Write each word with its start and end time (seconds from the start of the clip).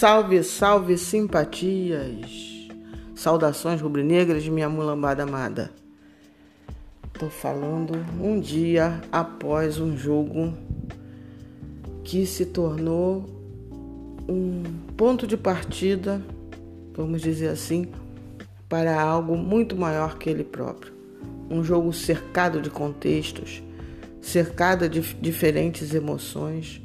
Salve, 0.00 0.42
salve 0.42 0.96
simpatias! 0.96 2.70
Saudações 3.14 3.82
rubro-negras 3.82 4.48
minha 4.48 4.66
mulambada 4.66 5.24
amada. 5.24 5.70
Tô 7.12 7.28
falando 7.28 8.02
um 8.18 8.40
dia 8.40 8.98
após 9.12 9.78
um 9.78 9.94
jogo 9.94 10.54
que 12.02 12.24
se 12.24 12.46
tornou 12.46 13.26
um 14.26 14.62
ponto 14.96 15.26
de 15.26 15.36
partida, 15.36 16.22
vamos 16.94 17.20
dizer 17.20 17.48
assim, 17.48 17.86
para 18.70 18.98
algo 18.98 19.36
muito 19.36 19.76
maior 19.76 20.16
que 20.16 20.30
ele 20.30 20.44
próprio. 20.44 20.94
Um 21.50 21.62
jogo 21.62 21.92
cercado 21.92 22.62
de 22.62 22.70
contextos, 22.70 23.62
cercado 24.22 24.88
de 24.88 25.02
diferentes 25.20 25.92
emoções 25.92 26.80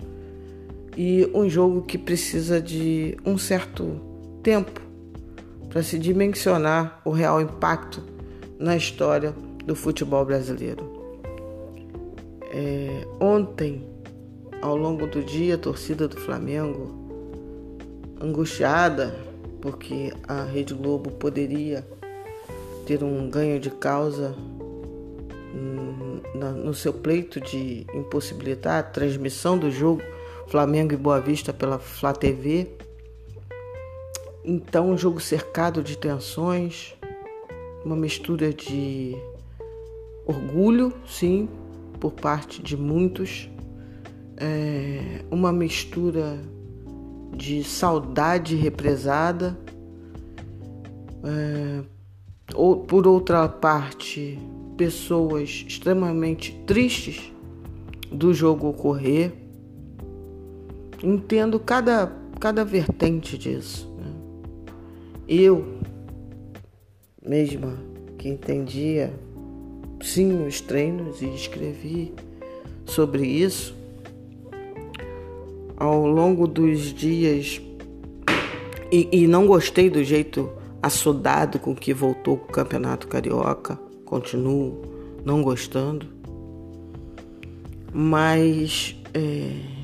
e 0.96 1.30
um 1.34 1.50
jogo 1.50 1.82
que 1.82 1.98
precisa 1.98 2.62
de 2.62 3.18
um 3.26 3.38
certo 3.38 4.00
tempo 4.42 4.82
para 5.70 5.84
se 5.84 6.00
dimensionar 6.00 7.02
o 7.04 7.10
real 7.10 7.42
impacto 7.42 8.02
na 8.58 8.78
história 8.78 9.34
do 9.66 9.76
futebol 9.76 10.24
brasileiro. 10.24 10.96
É, 12.52 13.06
ontem, 13.20 13.86
ao 14.62 14.78
longo 14.78 15.06
do 15.08 15.22
dia, 15.22 15.56
a 15.56 15.58
torcida 15.58 16.08
do 16.08 16.18
Flamengo, 16.18 16.94
angustiada 18.22 19.14
porque 19.60 20.14
a 20.28 20.44
Rede 20.44 20.74
Globo 20.74 21.12
poderia 21.12 21.86
ter 22.86 23.04
um 23.04 23.30
ganho 23.30 23.60
de 23.60 23.72
causa 23.72 24.36
no 26.64 26.74
seu 26.74 26.94
pleito 26.94 27.40
de 27.42 27.86
impossibilitar 27.94 28.80
a 28.80 28.84
transmissão 28.84 29.58
do 29.58 29.72
jogo 29.72 30.02
Flamengo 30.48 30.94
e 30.94 30.98
Boa 30.98 31.20
Vista 31.20 31.52
pela 31.52 31.80
Flá 31.80 32.14
TV. 32.14 32.68
Então, 34.44 34.92
um 34.92 34.98
jogo 34.98 35.20
cercado 35.20 35.82
de 35.82 35.98
tensões, 35.98 36.96
uma 37.84 37.96
mistura 37.96 38.54
de 38.54 39.16
orgulho, 40.26 40.94
sim, 41.08 41.50
por 42.00 42.12
parte 42.12 42.62
de 42.62 42.78
muitos, 42.78 43.50
é, 44.38 45.24
uma 45.32 45.52
mistura 45.52 46.40
de 47.36 47.64
saudade 47.64 48.56
represada, 48.56 49.58
é, 51.24 51.84
ou 52.54 52.78
por 52.78 53.08
outra 53.08 53.50
parte, 53.50 54.38
pessoas 54.78 55.66
extremamente 55.68 56.54
tristes 56.68 57.32
do 58.12 58.34
jogo 58.34 58.68
ocorrer 58.68 59.45
entendo 61.06 61.60
cada, 61.60 62.12
cada 62.40 62.66
vertente 62.66 63.38
disso. 63.38 63.88
Né? 63.98 64.12
Eu, 65.28 65.66
mesma 67.24 67.78
que 68.18 68.28
entendia 68.28 69.14
sim 70.02 70.46
os 70.46 70.60
treinos 70.62 71.22
e 71.22 71.28
escrevi 71.34 72.14
sobre 72.86 73.26
isso, 73.26 73.76
ao 75.78 76.08
longo 76.08 76.48
dos 76.48 76.94
dias 76.94 77.62
e, 78.92 79.10
e 79.12 79.28
não 79.28 79.46
gostei 79.46 79.90
do 79.90 80.04
jeito 80.04 80.50
assodado 80.82 81.60
com 81.60 81.76
que 81.76 81.94
voltou 81.94 82.36
o 82.36 82.40
Campeonato 82.40 83.08
Carioca, 83.08 83.78
continuo 84.06 84.82
não 85.26 85.42
gostando, 85.42 86.08
mas 87.92 88.96
é, 89.14 89.75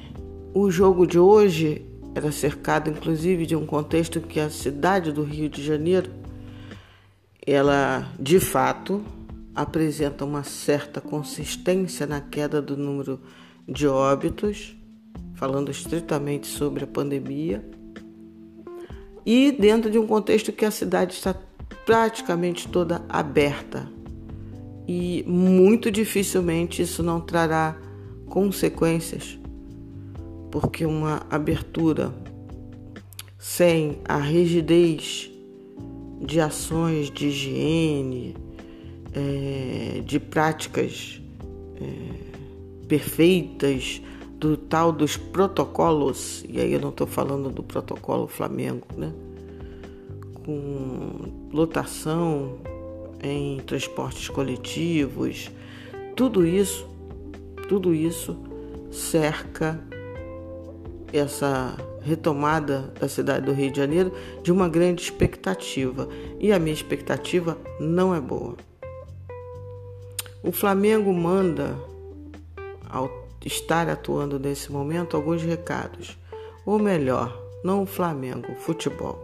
o 0.54 0.70
jogo 0.70 1.08
de 1.08 1.18
hoje 1.18 1.86
era 2.14 2.32
cercado 2.32 2.90
inclusive 2.90 3.46
de 3.46 3.56
um 3.56 3.66
contexto 3.66 4.20
que 4.20 4.40
a 4.40 4.50
cidade 4.50 5.12
do 5.12 5.24
Rio 5.24 5.50
de 5.50 5.64
Janeiro, 5.64 6.12
ela 7.46 8.08
de 8.20 8.40
fato 8.40 9.04
apresenta 9.56 10.26
uma 10.26 10.44
certa 10.44 11.00
consistência 11.00 12.06
na 12.06 12.20
queda 12.20 12.62
do 12.62 12.76
número 12.76 13.20
de 13.68 13.88
óbitos, 13.88 14.76
falando 15.36 15.72
estritamente 15.72 16.48
sobre 16.48 16.84
a 16.84 16.88
pandemia, 16.88 17.64
e 19.26 19.52
dentro 19.52 19.90
de 19.90 19.98
um 19.98 20.08
contexto 20.08 20.52
que 20.52 20.66
a 20.66 20.72
cidade 20.72 21.14
está 21.14 21.36
praticamente 21.86 22.68
toda 22.68 23.04
aberta. 23.08 23.88
E 24.88 25.24
muito 25.28 25.92
dificilmente 25.92 26.82
isso 26.82 27.02
não 27.04 27.22
trará 27.22 27.78
consequências 28.28 29.41
porque 30.52 30.86
uma 30.86 31.26
abertura 31.30 32.14
sem 33.40 34.00
a 34.06 34.18
rigidez 34.18 35.32
de 36.22 36.40
ações 36.40 37.10
de 37.10 37.28
higiene, 37.28 38.36
é, 39.14 40.02
de 40.06 40.20
práticas 40.20 41.20
é, 41.82 42.88
perfeitas, 42.88 44.02
do 44.38 44.58
tal 44.58 44.92
dos 44.92 45.18
protocolos, 45.18 46.44
e 46.50 46.60
aí 46.60 46.74
eu 46.74 46.82
não 46.82 46.90
estou 46.90 47.06
falando 47.06 47.52
do 47.52 47.62
protocolo 47.62 48.28
Flamengo, 48.28 48.88
né? 48.98 49.14
Com 50.44 51.50
lotação 51.54 52.58
em 53.22 53.60
transportes 53.60 54.30
coletivos, 54.30 55.52
tudo 56.16 56.46
isso, 56.46 56.88
tudo 57.70 57.94
isso 57.94 58.36
cerca 58.92 59.80
essa 61.14 61.76
retomada 62.02 62.94
da 63.00 63.08
cidade 63.08 63.46
do 63.46 63.54
Rio 63.54 63.72
de 63.72 63.78
Janeiro 63.78 64.12
de 64.42 64.52
uma 64.52 64.68
grande 64.68 65.02
expectativa 65.02 66.08
e 66.40 66.52
a 66.52 66.60
minha 66.60 66.74
expectativa 66.74 67.58
não 67.80 68.14
é 68.16 68.20
boa. 68.20 68.56
O 70.44 70.52
Flamengo 70.52 71.14
manda, 71.14 71.78
ao 72.90 73.10
estar 73.46 73.88
atuando 73.90 74.40
nesse 74.40 74.72
momento, 74.72 75.16
alguns 75.16 75.44
recados, 75.44 76.18
ou 76.66 76.80
melhor, 76.80 77.40
não 77.64 77.84
o 77.84 77.86
Flamengo, 77.86 78.52
o 78.52 78.56
futebol. 78.56 79.20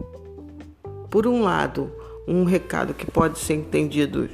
Por 1.10 1.26
um 1.26 1.42
lado, 1.42 1.90
um 2.26 2.44
recado 2.44 2.94
que 2.94 3.10
pode 3.10 3.38
ser 3.38 3.54
entendido 3.54 4.28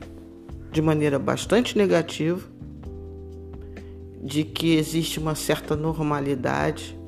de 0.71 0.83
maneira 0.83 1.19
bastante 1.19 1.79
negativa, 1.79 2.41
de 4.23 4.43
que 4.43 4.75
existe 4.75 5.19
uma 5.19 5.35
certa 5.35 5.77
normalidade 5.77 6.99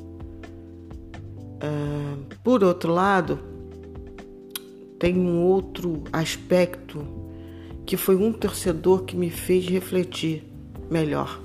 ah, 1.61 2.17
por 2.43 2.63
outro 2.63 2.93
lado, 2.93 3.39
tem 4.99 5.17
um 5.17 5.43
outro 5.43 6.03
aspecto 6.13 7.07
que 7.85 7.97
foi 7.97 8.17
um 8.17 8.33
torcedor 8.33 9.05
que 9.05 9.17
me 9.17 9.31
fez 9.31 9.67
refletir 9.67 10.45
melhor 10.91 11.41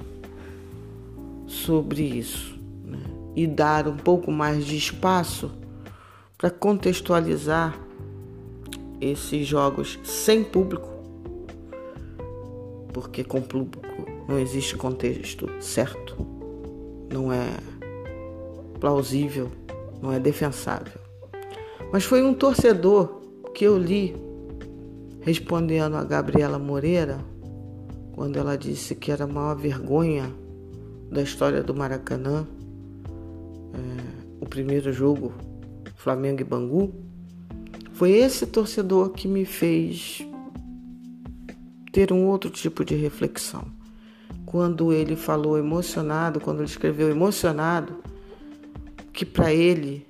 sobre 1.46 2.02
isso 2.02 2.58
né? 2.86 3.00
e 3.36 3.46
dar 3.46 3.88
um 3.88 3.98
pouco 3.98 4.32
mais 4.32 4.66
de 4.66 4.78
espaço 4.78 5.52
para 6.38 6.50
contextualizar 6.50 7.78
esses 9.00 9.46
jogos 9.46 10.00
sem 10.04 10.44
público, 10.44 10.88
porque 12.94 13.24
com 13.24 13.42
público 13.42 14.06
não 14.28 14.40
existe 14.40 14.76
contexto 14.76 15.50
certo, 15.60 16.16
não 17.12 17.32
é 17.32 17.48
plausível 18.80 19.52
não 20.01 20.12
é 20.12 20.19
defensável. 20.19 21.00
Mas 21.91 22.03
foi 22.03 22.23
um 22.23 22.34
torcedor 22.34 23.22
que 23.53 23.66
eu 23.66 23.78
li 23.78 24.16
respondendo 25.22 25.95
a 25.95 26.03
Gabriela 26.03 26.57
Moreira 26.57 27.19
quando 28.13 28.38
ela 28.38 28.57
disse 28.57 28.95
que 28.95 29.12
era 29.12 29.25
a 29.25 29.28
maior 29.28 29.56
vergonha 29.56 30.33
da 31.12 31.21
história 31.21 31.62
do 31.62 31.75
Maracanã, 31.75 32.48
é, 33.74 34.38
o 34.39 34.45
primeiro 34.45 34.92
jogo 34.92 35.33
Flamengo 35.95 36.42
e 36.42 36.44
Bangu. 36.44 36.94
Foi 37.94 38.12
esse 38.12 38.47
torcedor 38.47 39.09
que 39.09 39.27
me 39.27 39.45
fez 39.45 40.25
ter 41.92 42.12
um 42.12 42.25
outro 42.25 42.50
tipo 42.50 42.83
de 42.83 42.95
reflexão. 42.95 43.65
Quando 44.45 44.92
ele 44.92 45.15
falou 45.15 45.57
emocionado, 45.57 46.39
quando 46.39 46.59
ele 46.59 46.69
escreveu 46.69 47.09
emocionado, 47.09 47.97
que 49.21 49.25
para 49.27 49.53
ele 49.53 50.03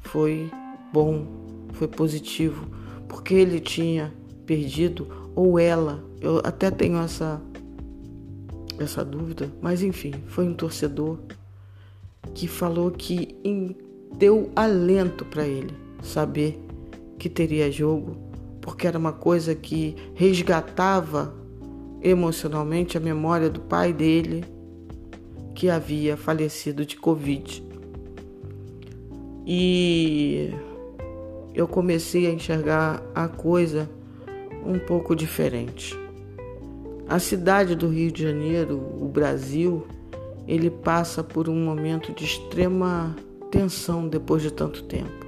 foi 0.00 0.50
bom, 0.90 1.26
foi 1.74 1.86
positivo, 1.86 2.66
porque 3.06 3.34
ele 3.34 3.60
tinha 3.60 4.14
perdido 4.46 5.06
ou 5.36 5.58
ela, 5.58 6.02
eu 6.22 6.40
até 6.42 6.70
tenho 6.70 6.96
essa 6.96 7.38
essa 8.78 9.04
dúvida, 9.04 9.52
mas 9.60 9.82
enfim, 9.82 10.14
foi 10.26 10.48
um 10.48 10.54
torcedor 10.54 11.18
que 12.32 12.48
falou 12.48 12.90
que 12.90 13.36
deu 14.16 14.50
alento 14.56 15.22
para 15.26 15.46
ele 15.46 15.74
saber 16.02 16.58
que 17.18 17.28
teria 17.28 17.70
jogo, 17.70 18.16
porque 18.62 18.86
era 18.86 18.98
uma 18.98 19.12
coisa 19.12 19.54
que 19.54 19.94
resgatava 20.14 21.34
emocionalmente 22.00 22.96
a 22.96 23.00
memória 23.00 23.50
do 23.50 23.60
pai 23.60 23.92
dele 23.92 24.46
que 25.54 25.68
havia 25.68 26.16
falecido 26.16 26.86
de 26.86 26.96
Covid 26.96 27.68
e 29.52 30.54
eu 31.52 31.66
comecei 31.66 32.28
a 32.28 32.30
enxergar 32.30 33.02
a 33.12 33.26
coisa 33.26 33.90
um 34.64 34.78
pouco 34.78 35.16
diferente. 35.16 35.98
A 37.08 37.18
cidade 37.18 37.74
do 37.74 37.88
Rio 37.88 38.12
de 38.12 38.22
Janeiro, 38.22 38.76
o 38.76 39.08
Brasil, 39.08 39.84
ele 40.46 40.70
passa 40.70 41.24
por 41.24 41.48
um 41.48 41.64
momento 41.64 42.12
de 42.12 42.24
extrema 42.24 43.16
tensão 43.50 44.06
depois 44.06 44.40
de 44.40 44.52
tanto 44.52 44.84
tempo. 44.84 45.26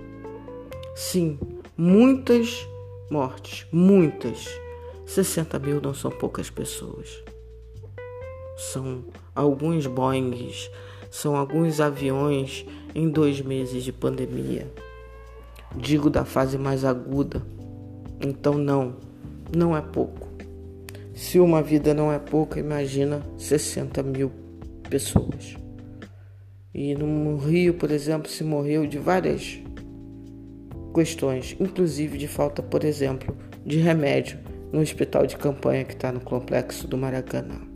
Sim, 0.94 1.36
muitas 1.76 2.64
mortes, 3.10 3.66
muitas. 3.72 4.48
60 5.04 5.58
mil 5.58 5.80
não 5.80 5.92
são 5.92 6.12
poucas 6.12 6.48
pessoas. 6.48 7.24
São 8.56 9.02
alguns 9.34 9.88
Boeings, 9.88 10.70
são 11.12 11.36
alguns 11.36 11.78
aviões 11.78 12.64
em 12.94 13.06
dois 13.06 13.42
meses 13.42 13.84
de 13.84 13.92
pandemia. 13.92 14.66
Digo 15.76 16.08
da 16.08 16.24
fase 16.24 16.56
mais 16.56 16.86
aguda. 16.86 17.42
Então, 18.18 18.54
não, 18.54 18.96
não 19.54 19.76
é 19.76 19.82
pouco. 19.82 20.26
Se 21.14 21.38
uma 21.38 21.62
vida 21.62 21.92
não 21.92 22.10
é 22.10 22.18
pouca, 22.18 22.58
imagina 22.58 23.20
60 23.36 24.02
mil 24.02 24.32
pessoas. 24.88 25.54
E 26.72 26.94
no 26.94 27.36
Rio, 27.36 27.74
por 27.74 27.90
exemplo, 27.90 28.30
se 28.30 28.42
morreu 28.42 28.86
de 28.86 28.96
várias 28.96 29.60
questões, 30.94 31.54
inclusive 31.60 32.16
de 32.16 32.26
falta, 32.26 32.62
por 32.62 32.84
exemplo, 32.84 33.36
de 33.66 33.78
remédio 33.78 34.38
no 34.72 34.80
hospital 34.80 35.26
de 35.26 35.36
campanha 35.36 35.84
que 35.84 35.92
está 35.92 36.10
no 36.10 36.20
complexo 36.20 36.88
do 36.88 36.96
Maracanã. 36.96 37.71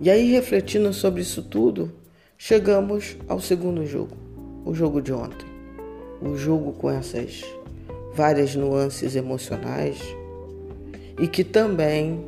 E 0.00 0.10
aí, 0.10 0.30
refletindo 0.30 0.92
sobre 0.92 1.22
isso 1.22 1.42
tudo, 1.42 1.90
chegamos 2.36 3.16
ao 3.26 3.40
segundo 3.40 3.86
jogo, 3.86 4.16
o 4.64 4.74
jogo 4.74 5.00
de 5.00 5.12
ontem. 5.12 5.46
O 6.20 6.36
jogo 6.36 6.72
com 6.72 6.90
essas 6.90 7.42
várias 8.14 8.54
nuances 8.54 9.16
emocionais 9.16 9.98
e 11.20 11.26
que 11.26 11.44
também 11.44 12.20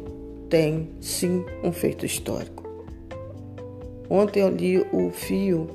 tem 0.48 0.90
sim 1.00 1.44
um 1.62 1.72
feito 1.72 2.06
histórico. 2.06 2.66
Ontem 4.08 4.40
eu 4.40 4.48
li 4.48 4.78
o 4.92 5.10
fio 5.10 5.68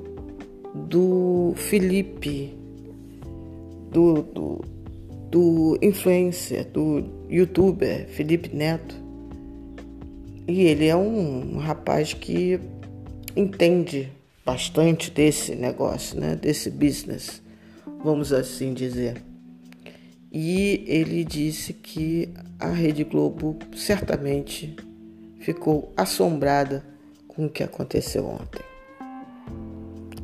do 0.73 1.53
Felipe, 1.55 2.55
do, 3.91 4.23
do, 4.23 4.61
do 5.29 5.77
influencer, 5.81 6.67
do 6.69 7.03
youtuber 7.29 8.07
Felipe 8.07 8.55
Neto. 8.55 9.02
E 10.47 10.63
ele 10.63 10.87
é 10.87 10.95
um 10.95 11.57
rapaz 11.57 12.13
que 12.13 12.59
entende 13.35 14.11
bastante 14.45 15.09
desse 15.09 15.55
negócio, 15.55 16.19
né? 16.19 16.35
desse 16.35 16.69
business, 16.69 17.41
vamos 18.03 18.33
assim 18.33 18.73
dizer. 18.73 19.21
E 20.31 20.83
ele 20.87 21.23
disse 21.23 21.73
que 21.73 22.29
a 22.59 22.69
Rede 22.69 23.03
Globo 23.03 23.57
certamente 23.75 24.75
ficou 25.39 25.93
assombrada 25.95 26.83
com 27.27 27.45
o 27.45 27.49
que 27.49 27.63
aconteceu 27.63 28.25
ontem. 28.25 28.61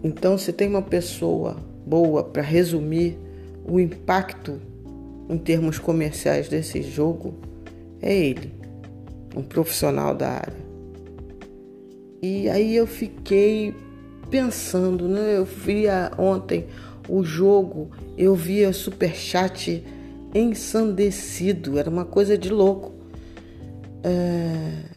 Então, 0.03 0.37
se 0.37 0.51
tem 0.51 0.67
uma 0.67 0.81
pessoa 0.81 1.57
boa 1.85 2.23
para 2.23 2.41
resumir 2.41 3.17
o 3.65 3.79
impacto 3.79 4.59
em 5.29 5.37
termos 5.37 5.77
comerciais 5.77 6.49
desse 6.49 6.81
jogo, 6.81 7.35
é 8.01 8.15
ele, 8.15 8.58
um 9.39 9.43
profissional 9.43 10.13
da 10.13 10.29
área. 10.29 10.69
E 12.21 12.49
aí 12.49 12.75
eu 12.75 12.85
fiquei 12.85 13.73
pensando, 14.29 15.07
né? 15.07 15.37
Eu 15.37 15.45
via 15.45 16.11
ontem 16.17 16.67
o 17.07 17.23
jogo, 17.23 17.89
eu 18.17 18.35
via 18.35 18.73
super 18.73 19.15
chat 19.15 19.83
ensandecido, 20.35 21.79
era 21.79 21.89
uma 21.89 22.05
coisa 22.05 22.37
de 22.37 22.49
louco. 22.49 22.93
É... 24.03 24.89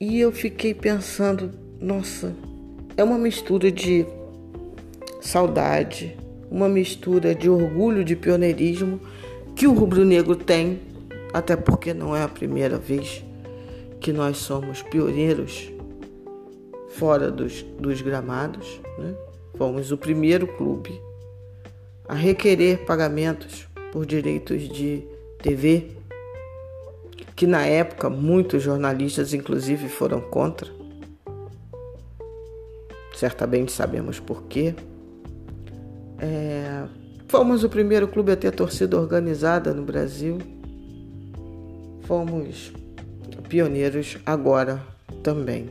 E 0.00 0.18
eu 0.18 0.32
fiquei 0.32 0.72
pensando, 0.72 1.52
nossa, 1.78 2.34
é 2.96 3.04
uma 3.04 3.18
mistura 3.18 3.70
de 3.70 4.06
saudade, 5.20 6.16
uma 6.50 6.68
mistura 6.68 7.34
de 7.34 7.50
orgulho 7.50 8.02
de 8.02 8.16
pioneirismo 8.16 8.98
que 9.54 9.66
o 9.66 9.74
rubro-negro 9.74 10.34
tem, 10.34 10.80
até 11.34 11.54
porque 11.54 11.92
não 11.92 12.16
é 12.16 12.22
a 12.22 12.28
primeira 12.28 12.78
vez 12.78 13.22
que 14.00 14.12
nós 14.12 14.38
somos 14.38 14.82
pioneiros 14.82 15.70
fora 16.90 17.30
dos, 17.30 17.62
dos 17.78 18.00
gramados. 18.00 18.80
Né? 18.98 19.14
Fomos 19.56 19.92
o 19.92 19.98
primeiro 19.98 20.46
clube 20.46 21.00
a 22.08 22.14
requerer 22.14 22.84
pagamentos 22.84 23.68
por 23.92 24.06
direitos 24.06 24.68
de 24.68 25.04
TV 25.42 26.00
que 27.40 27.46
na 27.46 27.64
época 27.64 28.10
muitos 28.10 28.62
jornalistas, 28.62 29.32
inclusive, 29.32 29.88
foram 29.88 30.20
contra. 30.20 30.70
Certamente 33.14 33.72
sabemos 33.72 34.20
por 34.20 34.42
quê. 34.42 34.74
É, 36.18 36.84
fomos 37.28 37.64
o 37.64 37.68
primeiro 37.70 38.06
clube 38.08 38.30
a 38.30 38.36
ter 38.36 38.50
torcida 38.50 39.00
organizada 39.00 39.72
no 39.72 39.82
Brasil. 39.82 40.36
Fomos 42.02 42.74
pioneiros 43.50 44.16
agora 44.24 44.80
também. 45.22 45.68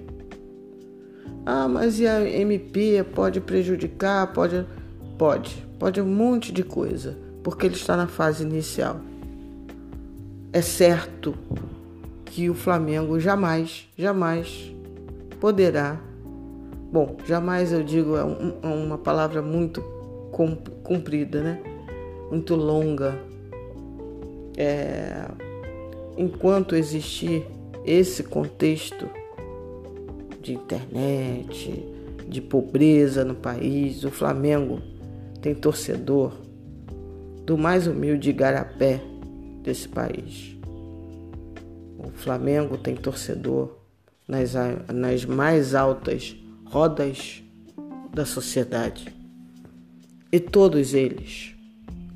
Ah, 1.45 1.67
mas 1.67 1.99
e 1.99 2.05
a 2.05 2.21
MP 2.21 3.03
pode 3.15 3.41
prejudicar? 3.41 4.31
Pode, 4.33 4.67
pode, 5.17 5.65
pode 5.79 5.99
um 5.99 6.05
monte 6.05 6.51
de 6.51 6.63
coisa, 6.63 7.17
porque 7.43 7.65
ele 7.65 7.75
está 7.75 7.97
na 7.97 8.05
fase 8.05 8.43
inicial 8.43 9.01
é 10.51 10.61
certo 10.61 11.35
que 12.25 12.49
o 12.49 12.53
Flamengo 12.53 13.19
jamais, 13.19 13.87
jamais 13.97 14.73
poderá. 15.39 15.99
Bom, 16.91 17.17
jamais 17.25 17.71
eu 17.71 17.83
digo 17.83 18.15
é, 18.15 18.21
é 18.21 18.67
uma 18.67 18.97
palavra 18.97 19.41
muito 19.41 19.81
comprida, 20.83 21.41
né? 21.41 21.61
Muito 22.31 22.55
longa. 22.55 23.17
É, 24.57 25.25
enquanto 26.17 26.75
existir 26.75 27.45
esse 27.85 28.23
contexto 28.23 29.09
de 30.41 30.53
internet, 30.53 31.85
de 32.27 32.41
pobreza 32.41 33.25
no 33.25 33.35
país, 33.35 34.03
o 34.03 34.11
Flamengo 34.11 34.81
tem 35.41 35.55
torcedor 35.55 36.33
do 37.45 37.57
mais 37.57 37.87
humilde 37.87 38.31
garapé 38.31 39.01
desse 39.63 39.87
país. 39.87 40.55
O 41.97 42.09
Flamengo 42.11 42.77
tem 42.77 42.95
torcedor 42.95 43.75
nas, 44.27 44.53
nas 44.93 45.25
mais 45.25 45.73
altas 45.73 46.35
rodas 46.65 47.43
da 48.13 48.25
sociedade. 48.25 49.13
E 50.31 50.39
todos 50.39 50.93
eles 50.93 51.55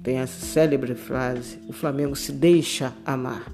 têm 0.03 0.19
essa 0.19 0.45
célebre 0.45 0.93
frase: 0.93 1.57
o 1.67 1.73
Flamengo 1.73 2.15
se 2.15 2.31
deixa 2.31 2.93
amar. 3.05 3.51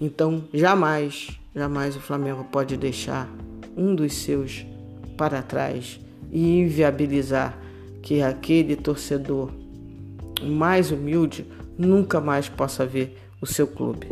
Então, 0.00 0.44
jamais, 0.54 1.38
jamais 1.54 1.94
o 1.94 2.00
Flamengo 2.00 2.44
pode 2.44 2.76
deixar 2.76 3.30
um 3.76 3.94
dos 3.94 4.14
seus 4.14 4.64
para 5.16 5.42
trás 5.42 6.00
e 6.32 6.60
inviabilizar 6.60 7.58
que 8.02 8.22
aquele 8.22 8.76
torcedor 8.76 9.50
mais 10.42 10.90
humilde 10.90 11.46
nunca 11.76 12.20
mais 12.20 12.48
possa 12.48 12.86
ver 12.86 13.18
o 13.42 13.46
seu 13.46 13.66
clube. 13.66 14.06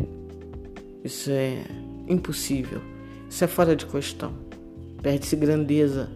Isso 1.03 1.31
é 1.31 1.63
impossível. 2.07 2.81
Isso 3.29 3.43
é 3.43 3.47
fora 3.47 3.75
de 3.75 3.85
questão. 3.85 4.33
Perde-se 5.01 5.35
grandeza. 5.35 6.09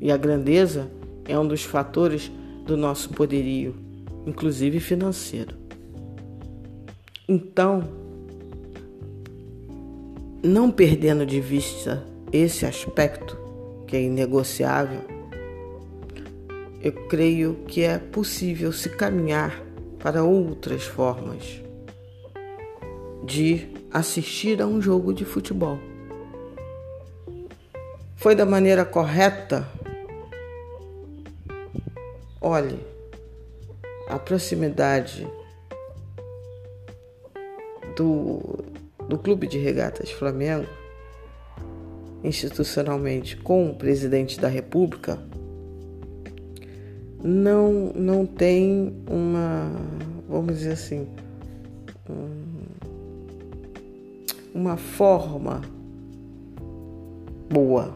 E 0.00 0.10
a 0.10 0.16
grandeza 0.16 0.90
é 1.26 1.38
um 1.38 1.46
dos 1.46 1.64
fatores 1.64 2.30
do 2.64 2.76
nosso 2.76 3.10
poderio, 3.10 3.74
inclusive 4.26 4.78
financeiro. 4.78 5.56
Então, 7.28 8.07
não 10.42 10.70
perdendo 10.70 11.26
de 11.26 11.40
vista 11.40 12.04
esse 12.32 12.64
aspecto 12.64 13.36
que 13.86 13.96
é 13.96 14.02
inegociável, 14.02 15.00
eu 16.80 16.92
creio 17.08 17.64
que 17.66 17.82
é 17.82 17.98
possível 17.98 18.72
se 18.72 18.88
caminhar 18.88 19.62
para 19.98 20.22
outras 20.22 20.84
formas 20.84 21.60
de 23.24 23.68
assistir 23.90 24.62
a 24.62 24.66
um 24.66 24.80
jogo 24.80 25.12
de 25.12 25.24
futebol. 25.24 25.78
Foi 28.14 28.34
da 28.34 28.46
maneira 28.46 28.84
correta? 28.84 29.68
Olhe, 32.40 32.78
a 34.08 34.18
proximidade 34.18 35.26
do, 37.96 38.64
do 39.08 39.18
Clube 39.18 39.46
de 39.46 39.58
Regatas 39.58 40.10
Flamengo, 40.10 40.68
institucionalmente, 42.22 43.36
com 43.36 43.70
o 43.70 43.74
presidente 43.74 44.38
da 44.38 44.48
República, 44.48 45.18
não, 47.22 47.92
não 47.94 48.26
tem 48.26 48.94
uma, 49.08 49.72
vamos 50.28 50.58
dizer 50.58 50.72
assim, 50.72 51.08
uma 54.54 54.76
forma 54.76 55.62
boa, 57.50 57.94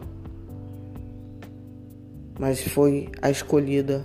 mas 2.39 2.63
foi 2.63 3.11
a 3.21 3.31
escolhida 3.31 4.05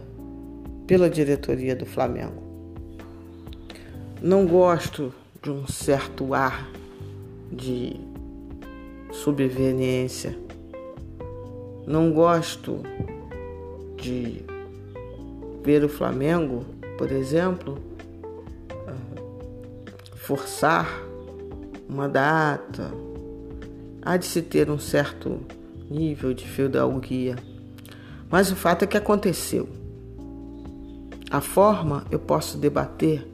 pela 0.85 1.09
diretoria 1.09 1.75
do 1.75 1.85
Flamengo. 1.85 2.43
Não 4.21 4.45
gosto 4.45 5.13
de 5.41 5.51
um 5.51 5.67
certo 5.67 6.33
ar 6.33 6.67
de 7.51 7.99
subveniência. 9.11 10.37
Não 11.85 12.11
gosto 12.11 12.81
de 13.95 14.43
ver 15.63 15.83
o 15.83 15.89
Flamengo, 15.89 16.65
por 16.97 17.11
exemplo, 17.11 17.77
forçar 20.15 20.87
uma 21.87 22.09
data. 22.09 22.91
Há 24.01 24.17
de 24.17 24.25
se 24.25 24.41
ter 24.41 24.69
um 24.69 24.77
certo 24.77 25.39
nível 25.89 26.33
de 26.33 26.45
feudalguia. 26.45 27.37
Mas 28.29 28.51
o 28.51 28.55
fato 28.55 28.83
é 28.83 28.87
que 28.87 28.97
aconteceu. 28.97 29.69
A 31.31 31.41
forma 31.41 32.05
eu 32.11 32.19
posso 32.19 32.57
debater 32.57 33.25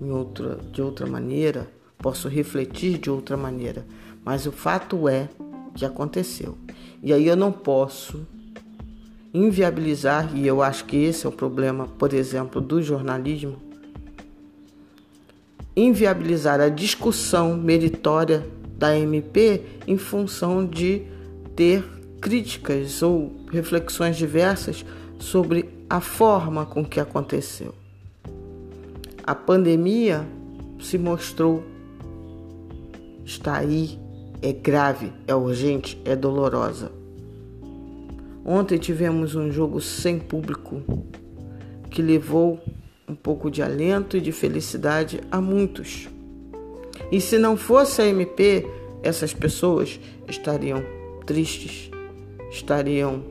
outra, 0.00 0.56
de 0.72 0.82
outra 0.82 1.06
maneira, 1.06 1.68
posso 2.06 2.28
refletir 2.28 2.98
de 2.98 3.10
outra 3.10 3.36
maneira, 3.36 3.84
mas 4.24 4.46
o 4.46 4.52
fato 4.52 5.08
é 5.08 5.28
que 5.74 5.84
aconteceu. 5.84 6.56
E 7.02 7.12
aí 7.12 7.26
eu 7.26 7.34
não 7.34 7.50
posso 7.50 8.24
inviabilizar, 9.34 10.30
e 10.36 10.46
eu 10.46 10.62
acho 10.62 10.84
que 10.84 10.96
esse 10.96 11.26
é 11.26 11.28
o 11.28 11.32
problema, 11.32 11.88
por 11.98 12.12
exemplo, 12.12 12.60
do 12.60 12.80
jornalismo, 12.80 13.56
inviabilizar 15.74 16.60
a 16.60 16.68
discussão 16.68 17.56
meritória 17.56 18.46
da 18.78 18.96
MP 18.96 19.62
em 19.84 19.98
função 19.98 20.64
de 20.64 21.02
ter 21.56 21.82
críticas 22.20 23.02
ou 23.02 23.32
reflexões 23.50 24.16
diversas 24.16 24.86
sobre 25.18 25.68
a 25.90 26.00
forma 26.00 26.64
com 26.64 26.84
que 26.84 27.00
aconteceu. 27.00 27.74
A 29.24 29.34
pandemia 29.34 30.24
se 30.78 30.96
mostrou 30.96 31.74
está 33.26 33.58
aí, 33.58 33.98
é 34.40 34.50
grave, 34.52 35.12
é 35.26 35.34
urgente, 35.34 36.00
é 36.06 36.16
dolorosa. 36.16 36.90
Ontem 38.44 38.78
tivemos 38.78 39.34
um 39.34 39.52
jogo 39.52 39.82
sem 39.82 40.18
público 40.18 40.80
que 41.90 42.00
levou 42.00 42.58
um 43.06 43.14
pouco 43.14 43.50
de 43.50 43.60
alento 43.60 44.16
e 44.16 44.20
de 44.20 44.32
felicidade 44.32 45.20
a 45.30 45.40
muitos. 45.40 46.08
E 47.12 47.20
se 47.20 47.36
não 47.36 47.58
fosse 47.58 48.00
a 48.00 48.06
MP, 48.06 48.66
essas 49.02 49.34
pessoas 49.34 50.00
estariam 50.28 50.82
tristes, 51.26 51.90
estariam 52.50 53.22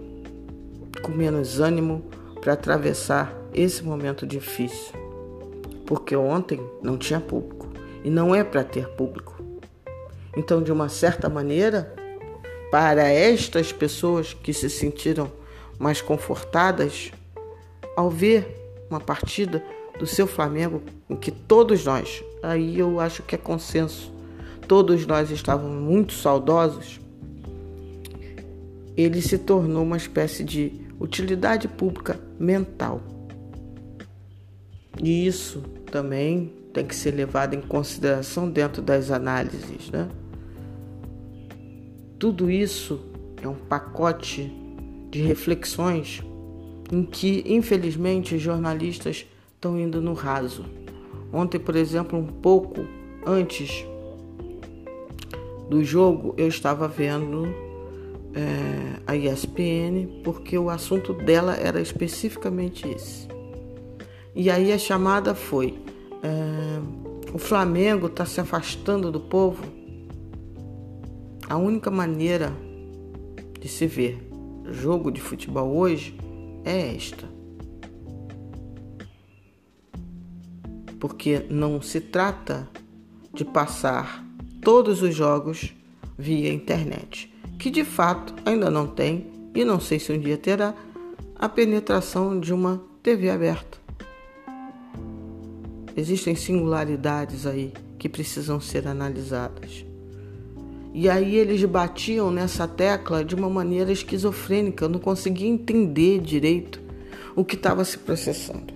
com 1.01 1.11
menos 1.11 1.59
ânimo 1.59 2.03
para 2.41 2.53
atravessar 2.53 3.33
esse 3.53 3.83
momento 3.83 4.27
difícil 4.27 5.05
porque 5.85 6.15
ontem 6.15 6.59
não 6.81 6.97
tinha 6.97 7.19
público 7.19 7.67
e 8.03 8.09
não 8.09 8.33
é 8.33 8.43
para 8.43 8.63
ter 8.63 8.89
público. 8.89 9.34
Então, 10.35 10.61
de 10.61 10.71
uma 10.71 10.89
certa 10.89 11.29
maneira, 11.29 11.93
para 12.71 13.07
estas 13.07 13.71
pessoas 13.71 14.33
que 14.33 14.53
se 14.53 14.69
sentiram 14.69 15.31
mais 15.79 16.01
confortadas 16.01 17.11
ao 17.95 18.09
ver 18.09 18.85
uma 18.89 18.99
partida 18.99 19.63
do 19.97 20.05
seu 20.05 20.27
Flamengo 20.27 20.81
em 21.09 21.15
que 21.15 21.31
todos 21.31 21.85
nós, 21.85 22.23
aí 22.43 22.77
eu 22.77 22.99
acho 22.99 23.23
que 23.23 23.35
é 23.35 23.37
consenso, 23.37 24.11
todos 24.67 25.05
nós 25.05 25.31
estávamos 25.31 25.81
muito 25.81 26.13
saudosos, 26.13 26.99
ele 28.97 29.21
se 29.21 29.37
tornou 29.37 29.83
uma 29.83 29.97
espécie 29.97 30.43
de 30.43 30.73
utilidade 30.99 31.67
pública 31.67 32.19
mental. 32.39 33.01
E 35.01 35.27
isso 35.27 35.61
também 35.91 36.53
tem 36.73 36.85
que 36.85 36.95
ser 36.95 37.11
levado 37.11 37.53
em 37.53 37.61
consideração 37.61 38.49
dentro 38.49 38.81
das 38.81 39.11
análises, 39.11 39.89
né? 39.91 40.07
Tudo 42.17 42.49
isso 42.49 42.99
é 43.41 43.47
um 43.47 43.55
pacote 43.55 44.51
de 45.09 45.21
reflexões 45.21 46.23
em 46.91 47.03
que, 47.03 47.43
infelizmente, 47.45 48.37
jornalistas 48.37 49.25
estão 49.53 49.79
indo 49.79 50.01
no 50.01 50.13
raso. 50.13 50.65
Ontem, 51.33 51.59
por 51.59 51.75
exemplo, 51.75 52.17
um 52.17 52.27
pouco 52.27 52.85
antes 53.25 53.85
do 55.69 55.83
jogo, 55.83 56.33
eu 56.37 56.47
estava 56.47 56.87
vendo 56.87 57.47
é, 58.33 58.99
a 59.07 59.15
ESPN 59.15 60.21
porque 60.23 60.57
o 60.57 60.69
assunto 60.69 61.13
dela 61.13 61.55
era 61.55 61.81
especificamente 61.81 62.87
esse. 62.87 63.27
E 64.35 64.49
aí 64.51 64.71
a 64.71 64.77
chamada 64.77 65.33
foi: 65.33 65.73
é, 66.21 67.33
o 67.33 67.37
Flamengo 67.37 68.07
está 68.07 68.25
se 68.25 68.39
afastando 68.39 69.11
do 69.11 69.19
povo. 69.19 69.63
A 71.47 71.57
única 71.57 71.91
maneira 71.91 72.51
de 73.59 73.67
se 73.67 73.85
ver 73.85 74.17
jogo 74.71 75.11
de 75.11 75.21
futebol 75.21 75.77
hoje 75.77 76.17
é 76.63 76.95
esta. 76.95 77.29
Porque 80.99 81.45
não 81.49 81.81
se 81.81 82.01
trata 82.01 82.67
de 83.31 83.45
passar 83.45 84.25
todos 84.61 85.03
os 85.03 85.13
jogos 85.13 85.75
via 86.17 86.51
internet, 86.51 87.31
que 87.59 87.69
de 87.69 87.83
fato 87.83 88.33
ainda 88.43 88.71
não 88.71 88.87
tem 88.87 89.27
e 89.53 89.63
não 89.63 89.79
sei 89.79 89.99
se 89.99 90.11
um 90.11 90.19
dia 90.19 90.37
terá 90.37 90.73
a 91.35 91.47
penetração 91.47 92.39
de 92.39 92.53
uma 92.53 92.81
TV 93.03 93.29
aberta. 93.29 93.77
Existem 95.95 96.35
singularidades 96.35 97.45
aí 97.45 97.71
que 97.99 98.09
precisam 98.09 98.59
ser 98.59 98.87
analisadas. 98.87 99.85
E 100.97 101.09
aí 101.09 101.35
eles 101.35 101.61
batiam 101.65 102.31
nessa 102.31 102.65
tecla 102.65 103.21
de 103.21 103.35
uma 103.35 103.49
maneira 103.49 103.91
esquizofrênica, 103.91 104.85
eu 104.85 104.89
não 104.89 104.97
conseguia 104.97 105.49
entender 105.49 106.21
direito 106.21 106.81
o 107.35 107.43
que 107.43 107.55
estava 107.55 107.83
se 107.83 107.97
processando. 107.97 108.73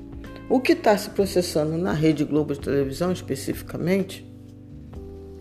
O 0.50 0.60
que 0.60 0.74
está 0.74 0.98
se 0.98 1.12
processando 1.12 1.78
na 1.78 1.94
Rede 1.94 2.26
Globo 2.26 2.54
de 2.54 2.60
televisão 2.60 3.14
especificamente, 3.14 4.30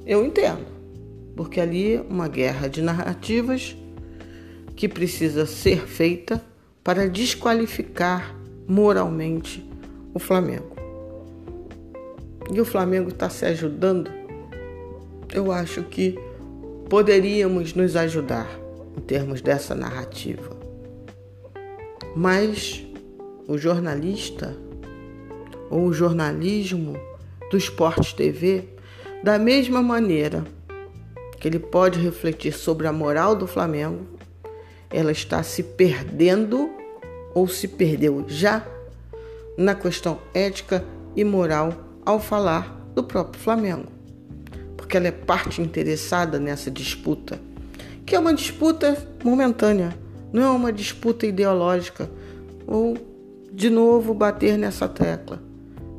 eu 0.06 0.24
entendo, 0.24 0.66
porque 1.34 1.60
ali 1.60 1.96
é 1.96 2.00
uma 2.08 2.28
guerra 2.28 2.68
de 2.68 2.80
narrativas 2.80 3.76
que 4.76 4.88
precisa 4.88 5.46
ser 5.46 5.84
feita 5.84 6.40
para 6.84 7.08
desqualificar 7.08 8.36
moralmente 8.68 9.68
o 10.14 10.20
Flamengo. 10.20 10.76
E 12.52 12.60
o 12.60 12.64
Flamengo 12.64 13.08
está 13.08 13.28
se 13.28 13.44
ajudando, 13.46 14.08
eu 15.34 15.50
acho 15.50 15.82
que 15.82 16.16
poderíamos 16.88 17.74
nos 17.74 17.96
ajudar 17.96 18.48
em 18.96 19.00
termos 19.00 19.40
dessa 19.40 19.74
narrativa. 19.74 20.56
Mas 22.16 22.84
o 23.46 23.56
jornalista 23.58 24.56
ou 25.70 25.86
o 25.86 25.92
jornalismo 25.92 26.98
do 27.50 27.56
Esporte 27.56 28.14
TV, 28.14 28.64
da 29.22 29.38
mesma 29.38 29.82
maneira 29.82 30.44
que 31.38 31.46
ele 31.46 31.58
pode 31.58 32.00
refletir 32.00 32.52
sobre 32.52 32.86
a 32.86 32.92
moral 32.92 33.34
do 33.36 33.46
Flamengo, 33.46 34.06
ela 34.90 35.12
está 35.12 35.42
se 35.42 35.62
perdendo 35.62 36.70
ou 37.34 37.46
se 37.46 37.68
perdeu 37.68 38.24
já 38.26 38.66
na 39.56 39.74
questão 39.74 40.18
ética 40.32 40.84
e 41.14 41.24
moral 41.24 41.72
ao 42.04 42.18
falar 42.18 42.74
do 42.94 43.04
próprio 43.04 43.40
Flamengo, 43.40 43.86
porque 44.88 44.96
ela 44.96 45.08
é 45.08 45.12
parte 45.12 45.60
interessada 45.60 46.38
nessa 46.38 46.70
disputa, 46.70 47.38
que 48.06 48.16
é 48.16 48.18
uma 48.18 48.32
disputa 48.32 48.96
momentânea, 49.22 49.94
não 50.32 50.42
é 50.42 50.48
uma 50.48 50.72
disputa 50.72 51.26
ideológica 51.26 52.10
ou 52.66 52.96
de 53.52 53.68
novo 53.68 54.14
bater 54.14 54.56
nessa 54.56 54.88
tecla. 54.88 55.42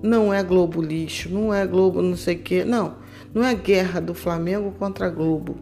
Não 0.01 0.33
é 0.33 0.41
Globo 0.41 0.81
lixo, 0.81 1.29
não 1.29 1.53
é 1.53 1.67
Globo 1.67 2.01
não 2.01 2.17
sei 2.17 2.37
o 2.37 2.39
quê, 2.39 2.65
não. 2.65 2.95
Não 3.31 3.43
é 3.43 3.53
guerra 3.53 4.01
do 4.01 4.15
Flamengo 4.15 4.71
contra 4.71 5.07
Globo. 5.07 5.55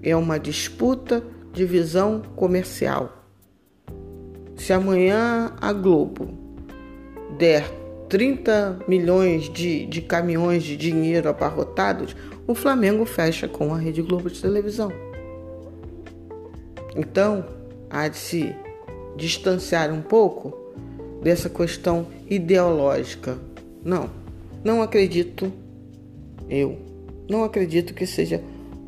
É 0.00 0.14
uma 0.14 0.38
disputa 0.38 1.24
de 1.52 1.64
visão 1.64 2.22
comercial. 2.36 3.24
Se 4.54 4.72
amanhã 4.72 5.54
a 5.60 5.72
Globo 5.72 6.28
der 7.36 7.68
30 8.14 8.78
milhões 8.86 9.52
de, 9.52 9.86
de 9.86 10.00
caminhões 10.00 10.62
de 10.62 10.76
dinheiro 10.76 11.28
abarrotados, 11.28 12.14
o 12.46 12.54
Flamengo 12.54 13.04
fecha 13.04 13.48
com 13.48 13.74
a 13.74 13.76
Rede 13.76 14.02
Globo 14.02 14.30
de 14.30 14.40
televisão. 14.40 14.92
Então, 16.94 17.44
há 17.90 18.06
de 18.06 18.16
se 18.16 18.54
distanciar 19.16 19.92
um 19.92 20.00
pouco 20.00 20.56
dessa 21.24 21.50
questão 21.50 22.06
ideológica. 22.30 23.36
Não, 23.84 24.08
não 24.62 24.80
acredito, 24.80 25.52
eu 26.48 26.78
não 27.28 27.42
acredito 27.42 27.94
que 27.94 28.06
seja 28.06 28.40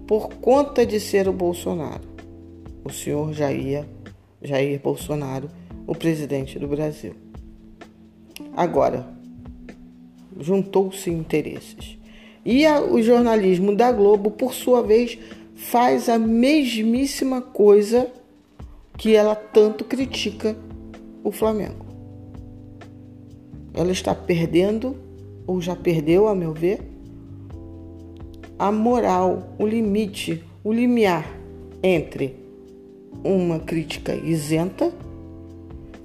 por 0.06 0.28
conta 0.34 0.86
de 0.86 1.00
ser 1.00 1.26
o 1.26 1.32
Bolsonaro, 1.32 2.04
o 2.84 2.92
senhor 2.92 3.32
Jair, 3.32 3.86
Jair 4.40 4.80
Bolsonaro, 4.80 5.50
o 5.84 5.96
presidente 5.96 6.60
do 6.60 6.68
Brasil. 6.68 7.16
Agora, 8.56 9.15
juntou-se 10.40 11.10
interesses. 11.10 11.98
E 12.44 12.64
a, 12.64 12.80
o 12.80 13.02
jornalismo 13.02 13.74
da 13.74 13.90
Globo, 13.90 14.30
por 14.30 14.54
sua 14.54 14.82
vez, 14.82 15.18
faz 15.54 16.08
a 16.08 16.18
mesmíssima 16.18 17.40
coisa 17.40 18.10
que 18.96 19.14
ela 19.14 19.34
tanto 19.34 19.84
critica 19.84 20.56
o 21.24 21.32
Flamengo. 21.32 21.84
Ela 23.74 23.92
está 23.92 24.14
perdendo, 24.14 24.96
ou 25.46 25.60
já 25.60 25.74
perdeu, 25.74 26.28
a 26.28 26.34
meu 26.34 26.52
ver, 26.52 26.80
a 28.58 28.72
moral, 28.72 29.54
o 29.58 29.66
limite, 29.66 30.42
o 30.64 30.72
limiar 30.72 31.28
entre 31.82 32.36
uma 33.22 33.58
crítica 33.58 34.14
isenta 34.14 34.92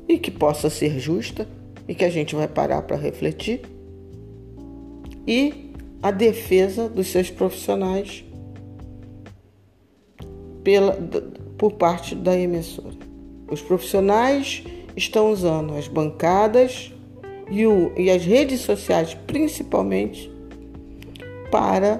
e 0.07 0.17
que 0.17 0.31
possa 0.31 0.69
ser 0.69 0.99
justa 0.99 1.47
e 1.87 1.95
que 1.95 2.03
a 2.03 2.09
gente 2.09 2.35
vai 2.35 2.47
parar 2.47 2.81
para 2.81 2.97
refletir 2.97 3.61
e 5.27 5.71
a 6.01 6.11
defesa 6.11 6.89
dos 6.89 7.07
seus 7.07 7.29
profissionais 7.29 8.23
pela, 10.63 10.97
por 11.57 11.73
parte 11.73 12.15
da 12.15 12.37
emissora. 12.37 12.95
Os 13.49 13.61
profissionais 13.61 14.63
estão 14.95 15.31
usando 15.31 15.75
as 15.75 15.87
bancadas 15.87 16.91
e, 17.49 17.65
o, 17.67 17.91
e 17.97 18.09
as 18.09 18.25
redes 18.25 18.61
sociais, 18.61 19.13
principalmente, 19.27 20.31
para 21.51 21.99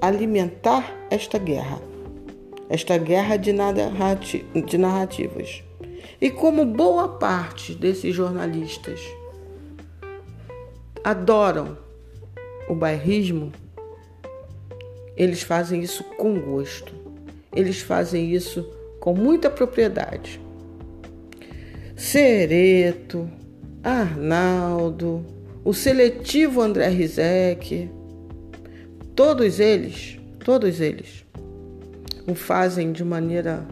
alimentar 0.00 0.94
esta 1.10 1.38
guerra, 1.38 1.80
esta 2.68 2.96
guerra 2.96 3.36
de, 3.36 3.52
narrati 3.52 4.44
de 4.54 4.78
narrativas. 4.78 5.62
E 6.20 6.30
como 6.30 6.64
boa 6.64 7.08
parte 7.08 7.74
desses 7.74 8.14
jornalistas 8.14 9.00
adoram 11.06 11.78
o 12.68 12.74
bairrismo, 12.74 13.52
eles 15.16 15.40
fazem 15.40 15.80
isso 15.80 16.02
com 16.02 16.40
gosto. 16.40 16.92
Eles 17.54 17.80
fazem 17.80 18.34
isso 18.34 18.68
com 18.98 19.14
muita 19.14 19.48
propriedade. 19.48 20.40
Sereto, 21.94 23.30
Arnaldo, 23.84 25.24
o 25.64 25.72
seletivo 25.72 26.60
André 26.60 26.88
Rizek, 26.88 27.88
todos 29.14 29.60
eles, 29.60 30.18
todos 30.44 30.80
eles 30.80 31.24
o 32.26 32.34
fazem 32.34 32.90
de 32.90 33.04
maneira 33.04 33.64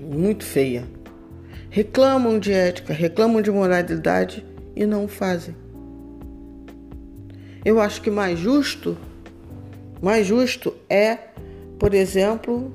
muito 0.00 0.42
feia. 0.42 0.84
Reclamam 1.68 2.38
de 2.38 2.50
ética, 2.50 2.94
reclamam 2.94 3.42
de 3.42 3.50
moralidade 3.50 4.42
e 4.74 4.86
não 4.86 5.06
fazem. 5.06 5.67
Eu 7.68 7.78
acho 7.82 8.00
que 8.00 8.10
mais 8.10 8.38
justo, 8.38 8.96
mais 10.00 10.26
justo 10.26 10.72
é, 10.88 11.18
por 11.78 11.92
exemplo, 11.92 12.72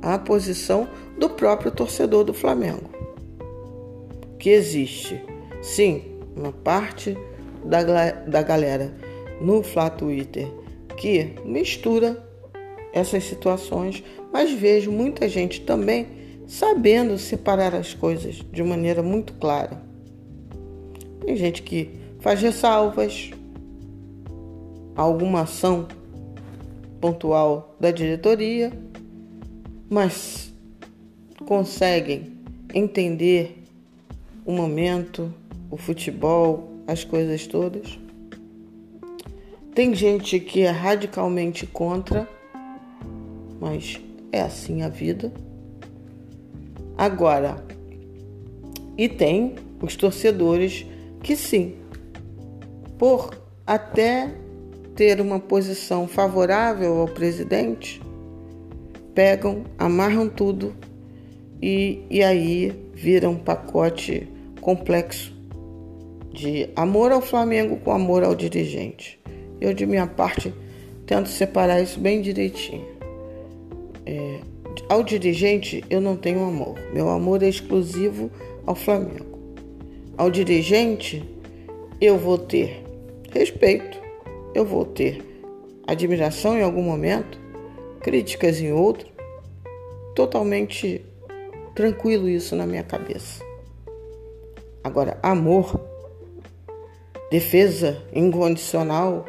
a 0.00 0.18
posição 0.18 0.88
do 1.18 1.28
próprio 1.28 1.70
torcedor 1.70 2.24
do 2.24 2.32
Flamengo. 2.32 2.88
Que 4.38 4.48
existe, 4.48 5.22
sim, 5.60 6.16
uma 6.34 6.50
parte 6.50 7.14
da, 7.62 7.82
da 8.26 8.42
galera 8.42 8.96
no 9.38 9.62
Flá 9.62 9.90
Twitter 9.90 10.48
que 10.96 11.34
mistura 11.44 12.26
essas 12.90 13.24
situações, 13.24 14.02
mas 14.32 14.50
vejo 14.50 14.90
muita 14.90 15.28
gente 15.28 15.60
também 15.60 16.06
sabendo 16.46 17.18
separar 17.18 17.74
as 17.74 17.92
coisas 17.92 18.36
de 18.50 18.62
maneira 18.62 19.02
muito 19.02 19.34
clara. 19.34 19.82
Tem 21.20 21.36
gente 21.36 21.62
que 21.62 21.90
faz 22.18 22.40
ressalvas, 22.40 23.30
alguma 24.96 25.42
ação 25.42 25.86
pontual 27.00 27.74
da 27.80 27.90
diretoria, 27.90 28.72
mas 29.90 30.52
conseguem 31.46 32.32
entender 32.72 33.62
o 34.44 34.52
momento, 34.52 35.32
o 35.70 35.76
futebol, 35.76 36.70
as 36.86 37.04
coisas 37.04 37.46
todas. 37.46 37.98
Tem 39.74 39.94
gente 39.94 40.38
que 40.38 40.62
é 40.62 40.70
radicalmente 40.70 41.66
contra, 41.66 42.28
mas 43.60 44.00
é 44.30 44.40
assim 44.40 44.82
a 44.82 44.88
vida. 44.88 45.32
Agora, 46.96 47.64
e 48.96 49.08
tem 49.08 49.54
os 49.80 49.96
torcedores 49.96 50.86
que 51.22 51.34
sim, 51.34 51.76
por 52.98 53.30
até 53.66 54.41
ter 54.94 55.20
uma 55.20 55.38
posição 55.38 56.06
favorável 56.06 57.00
ao 57.00 57.08
presidente, 57.08 58.00
pegam, 59.14 59.64
amarram 59.78 60.28
tudo 60.28 60.74
e, 61.60 62.00
e 62.10 62.22
aí 62.22 62.72
vira 62.94 63.28
um 63.28 63.36
pacote 63.36 64.28
complexo 64.60 65.32
de 66.32 66.68
amor 66.74 67.12
ao 67.12 67.20
Flamengo 67.20 67.76
com 67.76 67.92
amor 67.92 68.24
ao 68.24 68.34
dirigente. 68.34 69.20
Eu, 69.60 69.74
de 69.74 69.86
minha 69.86 70.06
parte, 70.06 70.52
tento 71.06 71.28
separar 71.28 71.80
isso 71.80 72.00
bem 72.00 72.22
direitinho. 72.22 72.86
É, 74.06 74.40
ao 74.88 75.02
dirigente, 75.02 75.84
eu 75.90 76.00
não 76.00 76.16
tenho 76.16 76.42
amor. 76.42 76.76
Meu 76.92 77.08
amor 77.10 77.42
é 77.42 77.48
exclusivo 77.48 78.30
ao 78.66 78.74
Flamengo. 78.74 79.38
Ao 80.16 80.30
dirigente, 80.30 81.22
eu 82.00 82.18
vou 82.18 82.38
ter 82.38 82.82
respeito, 83.32 84.01
eu 84.54 84.64
vou 84.64 84.84
ter 84.84 85.24
admiração 85.86 86.56
em 86.56 86.62
algum 86.62 86.82
momento, 86.82 87.38
críticas 88.00 88.60
em 88.60 88.72
outro, 88.72 89.08
totalmente 90.14 91.04
tranquilo 91.74 92.28
isso 92.28 92.54
na 92.54 92.66
minha 92.66 92.82
cabeça. 92.82 93.42
Agora, 94.84 95.18
amor, 95.22 95.80
defesa 97.30 98.02
incondicional. 98.12 99.24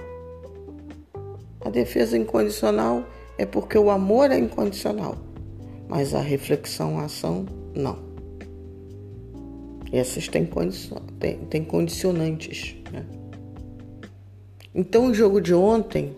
A 1.62 1.69
defesa 1.69 2.17
incondicional 2.17 3.05
é 3.38 3.45
porque 3.45 3.77
o 3.77 3.89
amor 3.89 4.31
é 4.31 4.38
incondicional, 4.38 5.15
mas 5.88 6.13
a 6.13 6.19
reflexão, 6.19 6.99
a 6.99 7.05
ação, 7.05 7.45
não. 7.73 7.97
Essas 9.91 10.27
têm, 10.27 10.49
têm, 11.19 11.38
têm 11.45 11.63
condicionantes. 11.63 12.75
Então 14.75 15.07
o 15.07 15.13
jogo 15.13 15.39
de 15.39 15.53
ontem 15.53 16.15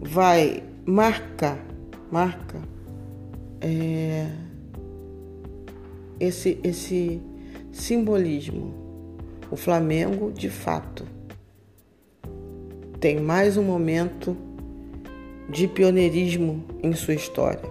vai 0.00 0.62
marcar, 0.84 1.58
marca 2.10 2.58
é, 3.60 4.28
esse, 6.18 6.58
esse 6.62 7.20
simbolismo. 7.72 8.74
O 9.50 9.56
Flamengo, 9.56 10.30
de 10.30 10.48
fato, 10.48 11.04
tem 13.00 13.18
mais 13.18 13.56
um 13.56 13.64
momento 13.64 14.36
de 15.48 15.66
pioneirismo 15.66 16.62
em 16.82 16.92
sua 16.92 17.14
história. 17.14 17.68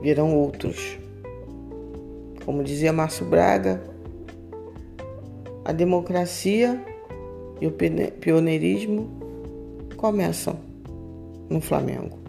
Virão 0.00 0.34
outros. 0.34 0.98
Como 2.44 2.62
dizia 2.62 2.92
Márcio 2.92 3.26
Braga, 3.26 3.82
a 5.66 5.72
democracia 5.72 6.80
e 7.60 7.66
o 7.66 7.72
pioneirismo 8.20 9.10
começam 9.96 10.56
no 11.50 11.60
Flamengo. 11.60 12.20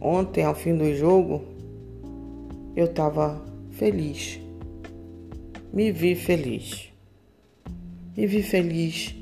Ontem, 0.00 0.42
ao 0.42 0.52
fim 0.52 0.76
do 0.76 0.92
jogo, 0.96 1.42
eu 2.74 2.86
estava 2.86 3.40
feliz. 3.70 4.40
Me 5.72 5.92
vi 5.92 6.16
feliz. 6.16 6.92
Me 8.16 8.26
vi 8.26 8.42
feliz 8.42 9.14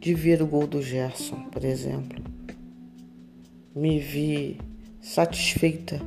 de 0.00 0.14
ver 0.14 0.40
o 0.40 0.46
gol 0.46 0.66
do 0.66 0.80
Gerson, 0.80 1.50
por 1.52 1.66
exemplo. 1.66 2.18
Me 3.74 3.98
vi 3.98 4.56
satisfeita 5.02 6.00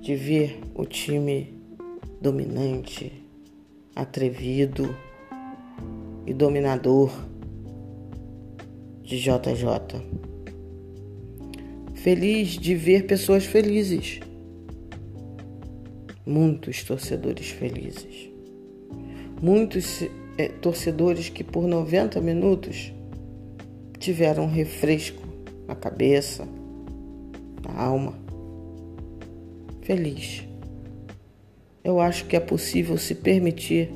de 0.00 0.16
ver 0.16 0.58
o 0.74 0.84
time 0.84 1.54
dominante, 2.20 3.23
atrevido 3.94 4.96
e 6.26 6.34
dominador 6.34 7.12
de 9.02 9.18
JJ. 9.18 10.00
Feliz 11.94 12.50
de 12.50 12.74
ver 12.74 13.06
pessoas 13.06 13.44
felizes. 13.44 14.20
muitos 16.26 16.82
torcedores 16.82 17.50
felizes. 17.50 18.30
Muitos 19.42 20.02
é, 20.38 20.48
torcedores 20.48 21.28
que 21.28 21.44
por 21.44 21.66
90 21.66 22.20
minutos 22.20 22.92
tiveram 23.98 24.44
um 24.44 24.50
refresco 24.50 25.22
na 25.66 25.74
cabeça, 25.74 26.48
na 27.62 27.82
alma. 27.82 28.14
Feliz. 29.82 30.53
Eu 31.84 32.00
acho 32.00 32.24
que 32.24 32.34
é 32.34 32.40
possível 32.40 32.96
se 32.96 33.14
permitir, 33.14 33.90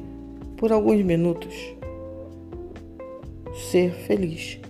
por 0.58 0.70
alguns 0.70 1.02
minutos, 1.02 1.54
ser 3.70 3.92
feliz. 3.92 4.60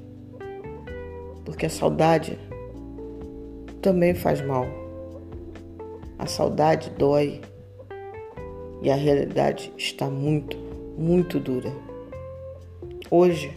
Porque 1.45 1.67
a 1.67 1.71
saudade 1.71 2.39
também 3.83 4.15
faz 4.15 4.41
mal. 4.41 4.67
A 6.17 6.29
saudade 6.29 6.91
dói 6.91 7.41
e 8.83 8.89
a 8.89 8.95
realidade 8.95 9.73
está 9.77 10.09
muito, 10.09 10.57
muito 10.97 11.41
dura. 11.41 11.73
Hoje 13.11 13.51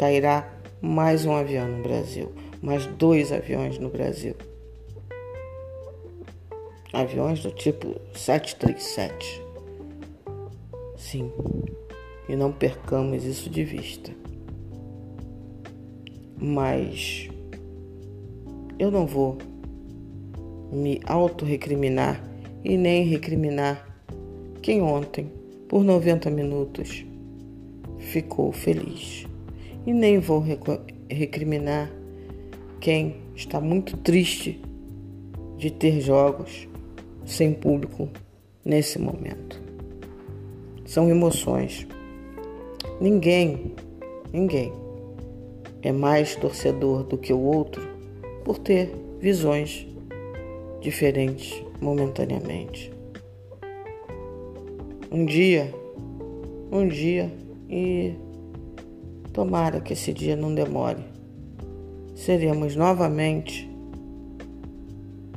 cairá 0.00 0.52
mais 0.80 1.24
um 1.24 1.32
avião 1.32 1.68
no 1.68 1.84
Brasil, 1.84 2.32
mais 2.60 2.86
dois 2.86 3.30
aviões 3.30 3.78
no 3.78 3.88
Brasil. 3.88 4.34
Aviões 6.92 7.40
do 7.40 7.52
tipo 7.52 8.00
737. 8.14 9.42
Sim, 10.96 11.30
e 12.28 12.34
não 12.34 12.50
percamos 12.50 13.24
isso 13.24 13.48
de 13.48 13.62
vista. 13.62 14.12
Mas 16.36 17.28
eu 18.78 18.90
não 18.90 19.06
vou 19.06 19.38
me 20.72 21.00
auto-recriminar 21.06 22.24
e 22.64 22.76
nem 22.76 23.04
recriminar 23.04 23.86
quem 24.60 24.82
ontem, 24.82 25.30
por 25.68 25.84
90 25.84 26.28
minutos, 26.28 27.04
ficou 27.98 28.50
feliz. 28.50 29.26
E 29.86 29.92
nem 29.92 30.18
vou 30.18 30.44
recriminar 31.08 31.90
quem 32.80 33.16
está 33.34 33.60
muito 33.60 33.96
triste 33.96 34.60
de 35.56 35.70
ter 35.70 36.00
jogos 36.00 36.69
sem 37.30 37.52
público 37.54 38.08
nesse 38.64 38.98
momento. 38.98 39.62
São 40.84 41.08
emoções. 41.08 41.86
Ninguém, 43.00 43.74
ninguém 44.32 44.72
é 45.82 45.92
mais 45.92 46.34
torcedor 46.36 47.04
do 47.04 47.16
que 47.16 47.32
o 47.32 47.40
outro 47.40 47.88
por 48.44 48.58
ter 48.58 48.92
visões 49.20 49.86
diferentes 50.80 51.62
momentaneamente. 51.80 52.92
Um 55.10 55.24
dia, 55.24 55.72
um 56.70 56.86
dia 56.88 57.32
e 57.68 58.14
tomara 59.32 59.80
que 59.80 59.92
esse 59.92 60.12
dia 60.12 60.36
não 60.36 60.54
demore. 60.54 61.04
Seremos 62.14 62.76
novamente 62.76 63.70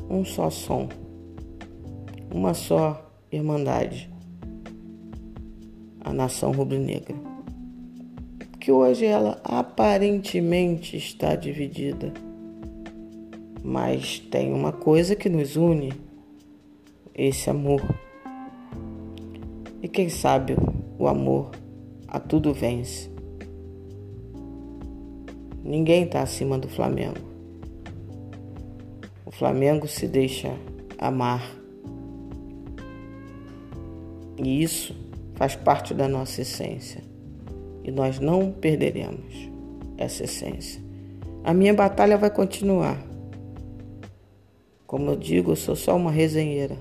um 0.10 0.26
só 0.26 0.50
som, 0.50 0.90
uma 2.34 2.54
só 2.54 3.10
irmandade, 3.32 4.10
a 6.02 6.12
nação 6.12 6.52
rubro-negra. 6.52 7.16
Que 8.60 8.72
hoje 8.72 9.06
ela 9.06 9.40
aparentemente 9.44 10.98
está 10.98 11.36
dividida 11.36 12.14
mas 13.64 14.20
tem 14.20 14.54
uma 14.54 14.74
coisa 14.74 15.16
que 15.16 15.30
nos 15.30 15.56
une: 15.56 15.94
esse 17.16 17.50
amor. 17.50 17.82
E 19.82 19.88
quem 19.88 20.10
sabe 20.10 20.56
o 21.00 21.08
amor 21.08 21.52
a 22.08 22.20
tudo 22.20 22.54
vence. 22.54 23.10
Ninguém 25.64 26.04
está 26.04 26.22
acima 26.22 26.60
do 26.60 26.68
Flamengo. 26.68 27.20
O 29.26 29.32
Flamengo 29.32 29.88
se 29.88 30.08
deixa 30.08 30.54
amar. 30.98 31.63
E 34.44 34.62
isso 34.62 34.96
faz 35.36 35.56
parte 35.56 35.94
da 35.94 36.08
nossa 36.08 36.42
essência. 36.42 37.02
E 37.84 37.92
nós 37.92 38.20
não 38.20 38.52
perderemos 38.52 39.50
essa 39.98 40.24
essência. 40.24 40.82
A 41.44 41.54
minha 41.54 41.74
batalha 41.74 42.18
vai 42.18 42.30
continuar. 42.30 42.98
Como 44.86 45.12
eu 45.12 45.16
digo, 45.16 45.52
eu 45.52 45.56
sou 45.56 45.76
só 45.76 45.96
uma 45.96 46.12
resenheira. 46.12 46.78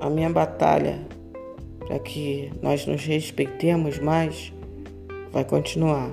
A 0.00 0.08
minha 0.08 0.30
batalha 0.30 0.98
para 1.80 1.98
que 1.98 2.50
nós 2.62 2.86
nos 2.86 3.04
respeitemos 3.04 3.98
mais 3.98 4.52
vai 5.32 5.44
continuar. 5.44 6.10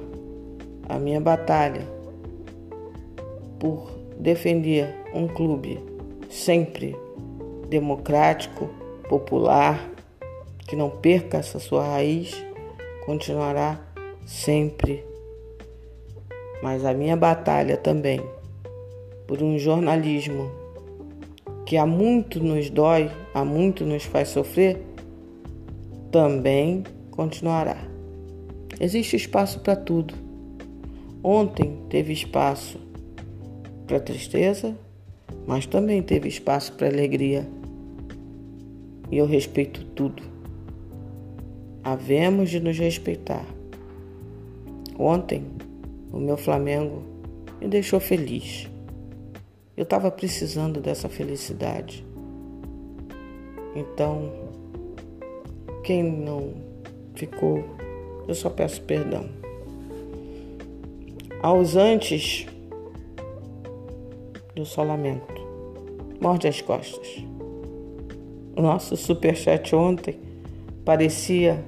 A 0.87 0.97
minha 0.97 1.19
batalha 1.19 1.87
por 3.59 3.91
defender 4.19 4.95
um 5.13 5.27
clube 5.27 5.79
sempre 6.29 6.95
democrático, 7.69 8.69
popular, 9.07 9.89
que 10.67 10.75
não 10.75 10.89
perca 10.89 11.37
essa 11.37 11.59
sua 11.59 11.85
raiz, 11.85 12.35
continuará 13.05 13.79
sempre. 14.25 15.03
Mas 16.61 16.83
a 16.83 16.93
minha 16.93 17.15
batalha 17.15 17.77
também 17.77 18.21
por 19.27 19.41
um 19.41 19.57
jornalismo 19.57 20.51
que 21.65 21.77
há 21.77 21.85
muito 21.85 22.43
nos 22.43 22.69
dói, 22.69 23.09
há 23.33 23.43
muito 23.43 23.85
nos 23.85 24.03
faz 24.03 24.29
sofrer, 24.29 24.81
também 26.11 26.83
continuará. 27.11 27.77
Existe 28.79 29.15
espaço 29.15 29.59
para 29.61 29.75
tudo. 29.75 30.13
Ontem 31.23 31.79
teve 31.89 32.13
espaço 32.13 32.79
para 33.87 33.99
tristeza, 33.99 34.77
mas 35.47 35.65
também 35.65 36.01
teve 36.03 36.27
espaço 36.27 36.73
para 36.73 36.87
alegria. 36.87 37.47
E 39.11 39.17
eu 39.17 39.25
respeito 39.25 39.83
tudo. 39.85 40.23
Havemos 41.83 42.49
de 42.49 42.59
nos 42.59 42.77
respeitar. 42.77 43.45
Ontem, 44.97 45.45
o 46.11 46.17
meu 46.17 46.37
Flamengo 46.37 47.03
me 47.61 47.67
deixou 47.67 47.99
feliz. 47.99 48.69
Eu 49.75 49.83
estava 49.83 50.09
precisando 50.09 50.79
dessa 50.79 51.09
felicidade. 51.09 52.05
Então, 53.75 54.31
quem 55.83 56.01
não 56.01 56.53
ficou, 57.13 57.63
eu 58.27 58.33
só 58.33 58.49
peço 58.49 58.81
perdão. 58.83 59.29
Aos 61.41 61.75
antes, 61.75 62.47
eu 64.55 64.65
só 64.65 64.81
lamento. 64.81 65.45
Morde 66.21 66.47
as 66.47 66.61
costas. 66.61 67.23
Nosso 68.55 68.95
superchat 68.95 69.75
ontem 69.75 70.17
parecia 70.83 71.63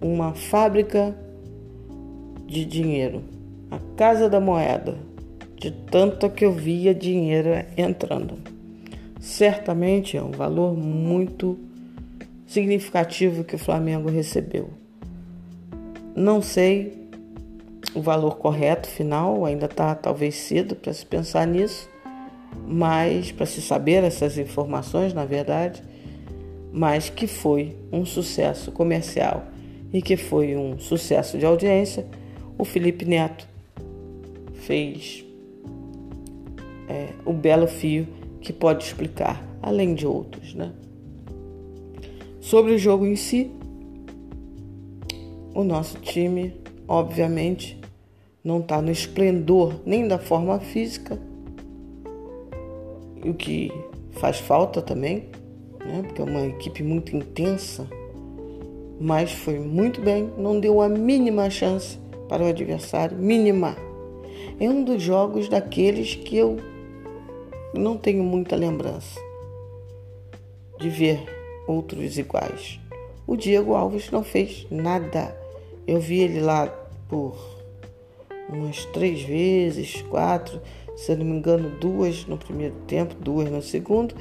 uma 0.00 0.34
fábrica 0.34 1.16
de 2.46 2.64
dinheiro, 2.64 3.22
a 3.70 3.78
casa 3.96 4.28
da 4.28 4.40
moeda 4.40 4.96
de 5.56 5.70
tanto 5.70 6.30
que 6.30 6.44
eu 6.44 6.52
via 6.52 6.94
dinheiro 6.94 7.50
entrando. 7.76 8.38
Certamente 9.20 10.16
é 10.16 10.22
um 10.22 10.30
valor 10.30 10.76
muito 10.76 11.58
significativo 12.46 13.44
que 13.44 13.56
o 13.56 13.58
Flamengo 13.58 14.08
recebeu. 14.08 14.70
Não 16.14 16.40
sei 16.40 17.08
o 17.94 18.00
valor 18.00 18.36
correto 18.36 18.88
final, 18.88 19.44
ainda 19.44 19.66
está 19.66 19.94
talvez 19.94 20.36
cedo 20.36 20.76
para 20.76 20.92
se 20.92 21.04
pensar 21.04 21.46
nisso, 21.46 21.88
mas 22.66 23.32
para 23.32 23.46
se 23.46 23.60
saber 23.62 24.04
essas 24.04 24.38
informações, 24.38 25.12
na 25.14 25.24
verdade, 25.24 25.82
mas 26.72 27.08
que 27.08 27.26
foi 27.26 27.76
um 27.90 28.04
sucesso 28.04 28.70
comercial 28.72 29.46
e 29.92 30.02
que 30.02 30.16
foi 30.16 30.56
um 30.56 30.78
sucesso 30.78 31.38
de 31.38 31.46
audiência, 31.46 32.06
o 32.58 32.64
Felipe 32.64 33.04
Neto 33.04 33.48
fez 34.54 35.24
é, 36.88 37.08
o 37.24 37.32
belo 37.32 37.66
fio 37.66 38.06
que 38.40 38.52
pode 38.52 38.84
explicar, 38.84 39.42
além 39.62 39.94
de 39.94 40.06
outros. 40.06 40.54
Né? 40.54 40.72
Sobre 42.40 42.72
o 42.72 42.78
jogo 42.78 43.06
em 43.06 43.16
si, 43.16 43.50
o 45.54 45.64
nosso 45.64 45.98
time, 45.98 46.54
obviamente, 46.86 47.78
não 48.44 48.60
está 48.60 48.80
no 48.80 48.90
esplendor 48.90 49.80
nem 49.84 50.06
da 50.06 50.18
forma 50.18 50.58
física, 50.58 51.18
o 53.24 53.34
que 53.34 53.72
faz 54.12 54.38
falta 54.38 54.82
também, 54.82 55.28
né? 55.84 56.02
porque 56.02 56.20
é 56.20 56.24
uma 56.24 56.46
equipe 56.46 56.82
muito 56.82 57.16
intensa, 57.16 57.88
mas 59.00 59.32
foi 59.32 59.58
muito 59.58 60.00
bem, 60.00 60.30
não 60.36 60.58
deu 60.58 60.82
a 60.82 60.88
mínima 60.88 61.48
chance 61.50 61.98
para 62.28 62.42
o 62.42 62.46
adversário, 62.46 63.16
mínima. 63.16 63.76
É 64.60 64.68
um 64.68 64.82
dos 64.82 65.02
jogos 65.02 65.48
daqueles 65.48 66.14
que 66.14 66.36
eu 66.36 66.56
não 67.74 67.96
tenho 67.96 68.22
muita 68.22 68.56
lembrança. 68.56 69.20
de 70.78 70.88
ver 70.88 71.20
outros 71.66 72.16
iguais. 72.18 72.78
O 73.26 73.36
Diego 73.36 73.74
Alves 73.74 74.10
não 74.12 74.22
fez 74.22 74.64
nada. 74.70 75.36
Eu 75.86 76.00
vi 76.00 76.20
ele 76.20 76.40
lá 76.40 76.68
por 77.08 77.36
umas 78.48 78.84
três 78.86 79.22
vezes, 79.22 80.02
quatro, 80.02 80.60
se 80.98 81.12
eu 81.12 81.16
não 81.16 81.24
me 81.24 81.36
engano, 81.36 81.70
duas 81.78 82.26
no 82.26 82.36
primeiro 82.36 82.74
tempo, 82.88 83.14
duas 83.20 83.48
no 83.48 83.62
segundo, 83.62 84.16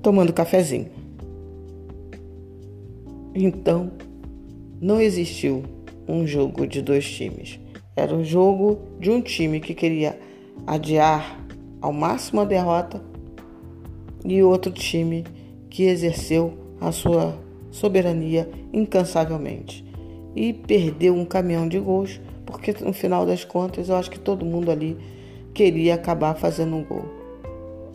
tomando 0.00 0.32
cafezinho. 0.32 0.88
Então, 3.34 3.90
não 4.80 5.00
existiu 5.00 5.64
um 6.06 6.24
jogo 6.24 6.64
de 6.64 6.80
dois 6.80 7.10
times. 7.10 7.58
Era 7.96 8.14
um 8.14 8.22
jogo 8.22 8.78
de 9.00 9.10
um 9.10 9.20
time 9.20 9.58
que 9.58 9.74
queria 9.74 10.16
adiar 10.64 11.44
ao 11.80 11.92
máximo 11.92 12.40
a 12.40 12.44
derrota 12.44 13.02
e 14.24 14.40
outro 14.44 14.70
time 14.70 15.24
que 15.68 15.82
exerceu 15.84 16.54
a 16.80 16.92
sua 16.92 17.36
soberania 17.68 18.48
incansavelmente 18.72 19.84
e 20.36 20.52
perdeu 20.52 21.16
um 21.16 21.24
caminhão 21.24 21.66
de 21.66 21.80
gols, 21.80 22.20
porque 22.46 22.72
no 22.80 22.92
final 22.92 23.26
das 23.26 23.44
contas 23.44 23.88
eu 23.88 23.96
acho 23.96 24.10
que 24.10 24.20
todo 24.20 24.46
mundo 24.46 24.70
ali 24.70 24.96
queria 25.54 25.94
acabar 25.94 26.34
fazendo 26.34 26.76
um 26.76 26.84
gol. 26.84 27.04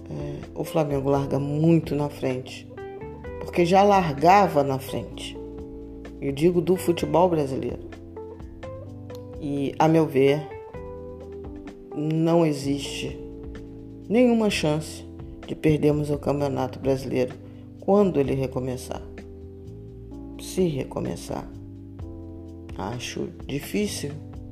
É, 0.10 0.46
o 0.54 0.64
Flamengo 0.64 1.10
larga 1.10 1.40
muito 1.40 1.96
na 1.96 2.10
frente, 2.10 2.68
porque 3.40 3.66
já 3.66 3.84
largava 3.84 4.64
na 4.64 4.80
frente. 4.80 5.38
Eu 6.22 6.32
digo 6.32 6.62
do 6.62 6.76
futebol 6.76 7.30
brasileiro. 7.30 7.80
E, 9.42 9.76
a 9.78 9.88
meu 9.88 10.06
ver, 10.06 10.42
não 11.96 12.46
existe 12.46 13.18
nenhuma 14.10 14.50
chance 14.50 15.06
de 15.48 15.56
perdermos 15.56 16.10
o 16.10 16.18
Campeonato 16.18 16.80
Brasileiro 16.80 17.34
quando 17.80 18.20
ele 18.20 18.34
recomeçar. 18.34 19.02
Se 20.42 20.68
recomeçar. 20.68 21.48
Acho 22.78 23.30
difícil 23.46 24.12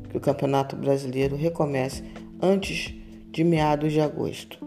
que 0.10 0.18
o 0.18 0.22
Campeonato 0.22 0.76
Brasileiro 0.76 1.36
recomece 1.36 2.04
antes 2.44 2.94
de 3.32 3.42
meados 3.42 3.94
de 3.94 4.02
agosto 4.02 4.58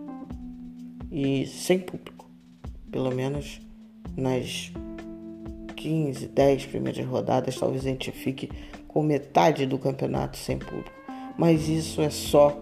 e 1.12 1.46
sem 1.46 1.78
público, 1.78 2.24
pelo 2.90 3.10
menos 3.10 3.60
nas 4.16 4.72
15, 5.76 6.28
10 6.28 6.66
primeiras 6.66 7.04
rodadas, 7.04 7.54
talvez 7.56 7.84
a 7.84 7.90
gente 7.90 8.10
fique 8.10 8.48
com 8.88 9.02
metade 9.02 9.66
do 9.66 9.78
campeonato 9.78 10.38
sem 10.38 10.58
público. 10.58 10.90
Mas 11.36 11.68
isso 11.68 12.00
é 12.00 12.08
só 12.08 12.58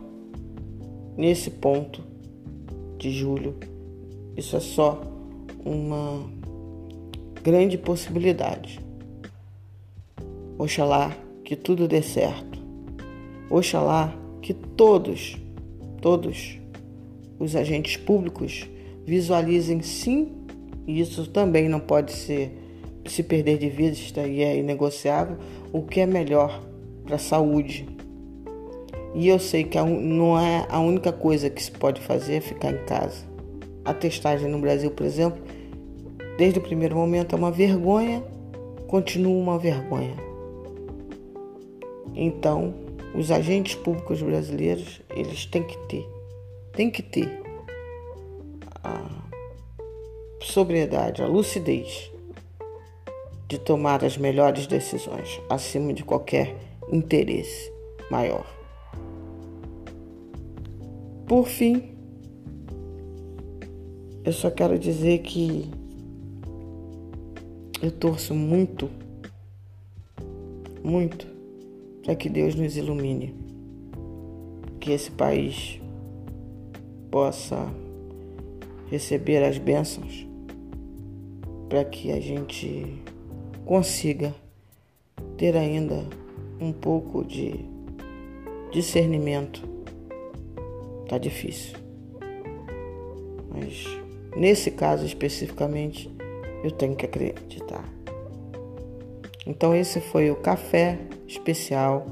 nesse 1.16 1.48
ponto 1.48 2.02
de 2.98 3.12
julho. 3.12 3.56
Isso 4.36 4.56
é 4.56 4.60
só 4.60 5.00
uma 5.64 6.28
grande 7.40 7.78
possibilidade. 7.78 8.80
Oxalá 10.58 11.16
que 11.44 11.54
tudo 11.54 11.86
dê 11.86 12.02
certo. 12.02 12.58
Oxalá 13.48 14.23
que 14.44 14.52
todos, 14.52 15.38
todos 16.02 16.60
os 17.38 17.56
agentes 17.56 17.96
públicos 17.96 18.68
visualizem 19.06 19.80
sim, 19.80 20.34
e 20.86 21.00
isso 21.00 21.26
também 21.30 21.66
não 21.66 21.80
pode 21.80 22.12
ser 22.12 22.52
se 23.06 23.22
perder 23.22 23.56
de 23.56 23.70
vista 23.70 24.26
e 24.26 24.42
é 24.42 24.58
inegociável, 24.58 25.38
o 25.72 25.80
que 25.80 26.00
é 26.00 26.04
melhor 26.04 26.62
para 27.06 27.16
a 27.16 27.18
saúde. 27.18 27.88
E 29.14 29.28
eu 29.28 29.38
sei 29.38 29.64
que 29.64 29.80
não 29.80 30.38
é 30.38 30.66
a 30.68 30.78
única 30.78 31.10
coisa 31.10 31.48
que 31.48 31.62
se 31.62 31.70
pode 31.70 32.02
fazer 32.02 32.34
é 32.34 32.40
ficar 32.42 32.70
em 32.70 32.84
casa. 32.84 33.24
A 33.82 33.94
testagem 33.94 34.50
no 34.50 34.58
Brasil, 34.58 34.90
por 34.90 35.06
exemplo, 35.06 35.42
desde 36.36 36.58
o 36.58 36.62
primeiro 36.62 36.94
momento 36.96 37.34
é 37.34 37.38
uma 37.38 37.50
vergonha, 37.50 38.22
continua 38.88 39.32
uma 39.32 39.58
vergonha. 39.58 40.16
Então, 42.14 42.83
os 43.14 43.30
agentes 43.30 43.76
públicos 43.76 44.20
brasileiros, 44.20 45.00
eles 45.10 45.46
têm 45.46 45.62
que 45.62 45.78
ter, 45.86 46.08
têm 46.72 46.90
que 46.90 47.02
ter 47.02 47.42
a 48.82 49.08
sobriedade, 50.42 51.22
a 51.22 51.26
lucidez 51.26 52.10
de 53.46 53.58
tomar 53.58 54.04
as 54.04 54.16
melhores 54.16 54.66
decisões 54.66 55.40
acima 55.48 55.92
de 55.94 56.02
qualquer 56.02 56.56
interesse 56.90 57.72
maior. 58.10 58.44
Por 61.26 61.46
fim, 61.46 61.96
eu 64.24 64.32
só 64.32 64.50
quero 64.50 64.78
dizer 64.78 65.18
que 65.20 65.70
eu 67.80 67.92
torço 67.92 68.34
muito, 68.34 68.90
muito 70.82 71.33
para 72.04 72.14
que 72.14 72.28
Deus 72.28 72.54
nos 72.54 72.76
ilumine, 72.76 73.34
que 74.78 74.92
esse 74.92 75.10
país 75.10 75.80
possa 77.10 77.72
receber 78.90 79.42
as 79.42 79.56
bênçãos 79.56 80.26
para 81.68 81.84
que 81.84 82.12
a 82.12 82.20
gente 82.20 83.02
consiga 83.64 84.34
ter 85.36 85.56
ainda 85.56 86.06
um 86.60 86.72
pouco 86.72 87.24
de 87.24 87.64
discernimento. 88.70 89.66
Tá 91.08 91.16
difícil. 91.16 91.76
Mas 93.48 93.86
nesse 94.36 94.70
caso 94.70 95.06
especificamente, 95.06 96.10
eu 96.62 96.70
tenho 96.70 96.94
que 96.94 97.06
acreditar. 97.06 97.84
Então 99.46 99.74
esse 99.74 100.00
foi 100.00 100.30
o 100.30 100.36
café 100.36 100.98
especial, 101.34 102.06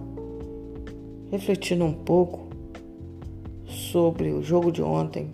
refletindo 1.30 1.84
um 1.84 1.92
pouco 1.92 2.48
sobre 3.66 4.30
o 4.30 4.42
jogo 4.42 4.70
de 4.70 4.82
ontem, 4.82 5.30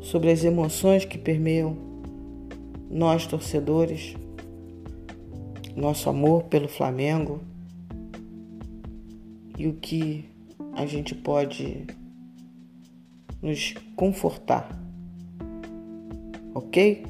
sobre 0.00 0.30
as 0.30 0.44
emoções 0.44 1.04
que 1.04 1.18
permeiam 1.18 1.76
nós 2.90 3.26
torcedores, 3.26 4.16
nosso 5.74 6.08
amor 6.08 6.44
pelo 6.44 6.68
Flamengo 6.68 7.40
e 9.58 9.66
o 9.66 9.74
que 9.74 10.24
a 10.74 10.86
gente 10.86 11.14
pode 11.14 11.86
nos 13.42 13.74
confortar. 13.94 14.68
Ok? 16.54 17.04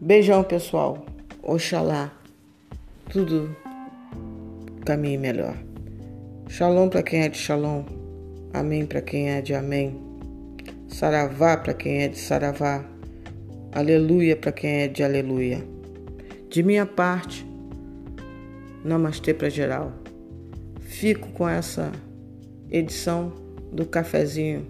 Beijão, 0.00 0.42
pessoal. 0.42 1.04
Oxalá 1.42 2.12
tudo 3.08 3.56
caminhe 4.88 5.18
melhor. 5.18 5.54
Shalom 6.48 6.88
para 6.88 7.02
quem 7.02 7.20
é 7.20 7.28
de 7.28 7.36
Shalom. 7.36 7.84
Amém 8.54 8.86
para 8.86 9.02
quem 9.02 9.28
é 9.28 9.42
de 9.42 9.52
Amém. 9.52 10.00
Saravá 10.88 11.58
para 11.58 11.74
quem 11.74 12.04
é 12.04 12.08
de 12.08 12.16
Saravá. 12.16 12.82
Aleluia 13.70 14.34
para 14.34 14.50
quem 14.50 14.70
é 14.80 14.88
de 14.88 15.04
Aleluia. 15.04 15.62
De 16.48 16.62
minha 16.62 16.86
parte, 16.86 17.46
Namastê 18.82 19.34
para 19.34 19.50
geral. 19.50 19.92
Fico 20.80 21.28
com 21.32 21.46
essa 21.46 21.92
edição 22.70 23.34
do 23.70 23.84
cafezinho, 23.84 24.66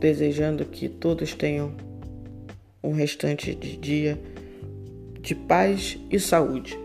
desejando 0.00 0.64
que 0.64 0.88
todos 0.88 1.32
tenham 1.32 1.70
um 2.82 2.90
restante 2.90 3.54
de 3.54 3.76
dia 3.76 4.20
de 5.20 5.36
paz 5.36 5.96
e 6.10 6.18
saúde. 6.18 6.83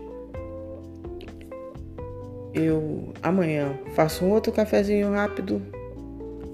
Eu 2.52 3.12
amanhã 3.22 3.78
faço 3.94 4.24
um 4.24 4.30
outro 4.30 4.52
cafezinho 4.52 5.12
rápido 5.12 5.62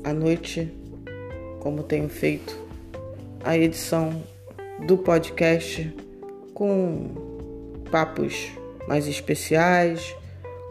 à 0.05 0.13
noite, 0.13 0.71
como 1.61 1.83
tenho 1.83 2.09
feito, 2.09 2.57
a 3.43 3.57
edição 3.57 4.23
do 4.87 4.99
podcast 4.99 5.91
com 6.53 7.11
papos 7.91 8.53
mais 8.87 9.07
especiais, 9.07 10.15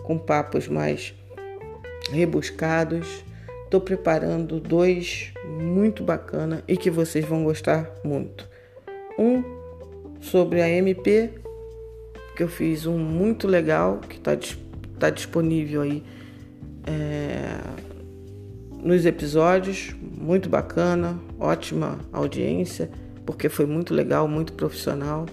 com 0.04 0.18
papos 0.18 0.68
mais 0.68 1.14
rebuscados. 2.12 3.24
Estou 3.64 3.82
preparando 3.82 4.60
dois 4.60 5.34
muito 5.44 6.04
bacana 6.04 6.64
e 6.68 6.78
que 6.78 6.92
vocês 6.92 7.26
vão 7.26 7.44
gostar 7.44 7.90
muito. 8.04 8.48
Um 9.18 9.44
sobre 10.22 10.62
a 10.62 10.70
MP, 10.70 11.32
que 12.36 12.44
eu 12.44 12.48
fiz 12.48 12.86
um 12.86 12.98
muito 12.98 13.48
legal, 13.48 14.00
que 14.00 14.18
está 14.18 14.36
tá 14.96 15.10
disponível 15.10 15.82
aí 15.82 16.04
é, 16.86 17.60
nos 18.82 19.06
episódios, 19.06 19.96
muito 20.02 20.48
bacana, 20.48 21.20
ótima 21.40 22.00
audiência, 22.14 22.90
porque 23.26 23.50
foi 23.50 23.66
muito 23.66 23.94
legal, 23.94 24.28
muito 24.28 24.54
profissional 24.54 25.26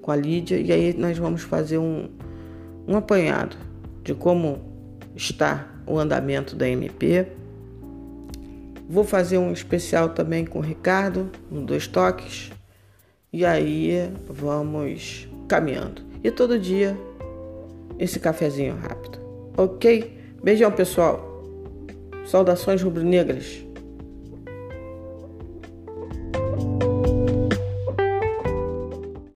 com 0.00 0.10
a 0.10 0.16
Lídia. 0.16 0.58
E 0.58 0.72
aí 0.72 0.94
nós 0.96 1.18
vamos 1.18 1.42
fazer 1.42 1.78
um, 1.78 2.08
um 2.88 2.96
apanhado 2.96 3.56
de 4.02 4.14
como 4.14 4.60
está 5.14 5.68
o 5.86 5.98
andamento 5.98 6.56
da 6.56 6.68
MP. 6.68 7.26
Vou 8.88 9.04
fazer 9.04 9.36
um 9.36 9.52
especial 9.52 10.10
também 10.10 10.46
com 10.46 10.60
o 10.60 10.62
Ricardo, 10.62 11.30
no 11.50 11.62
Dois 11.62 11.86
Toques, 11.86 12.50
e 13.32 13.44
aí 13.44 14.10
vamos 14.28 15.28
caminhando. 15.48 16.02
E 16.24 16.30
todo 16.30 16.58
dia 16.58 16.96
esse 17.98 18.20
cafezinho 18.20 18.76
rápido. 18.76 19.18
Ok? 19.56 20.16
Beijão, 20.42 20.70
pessoal. 20.70 21.44
Saudações 22.24 22.82
rubro-negras. 22.82 23.65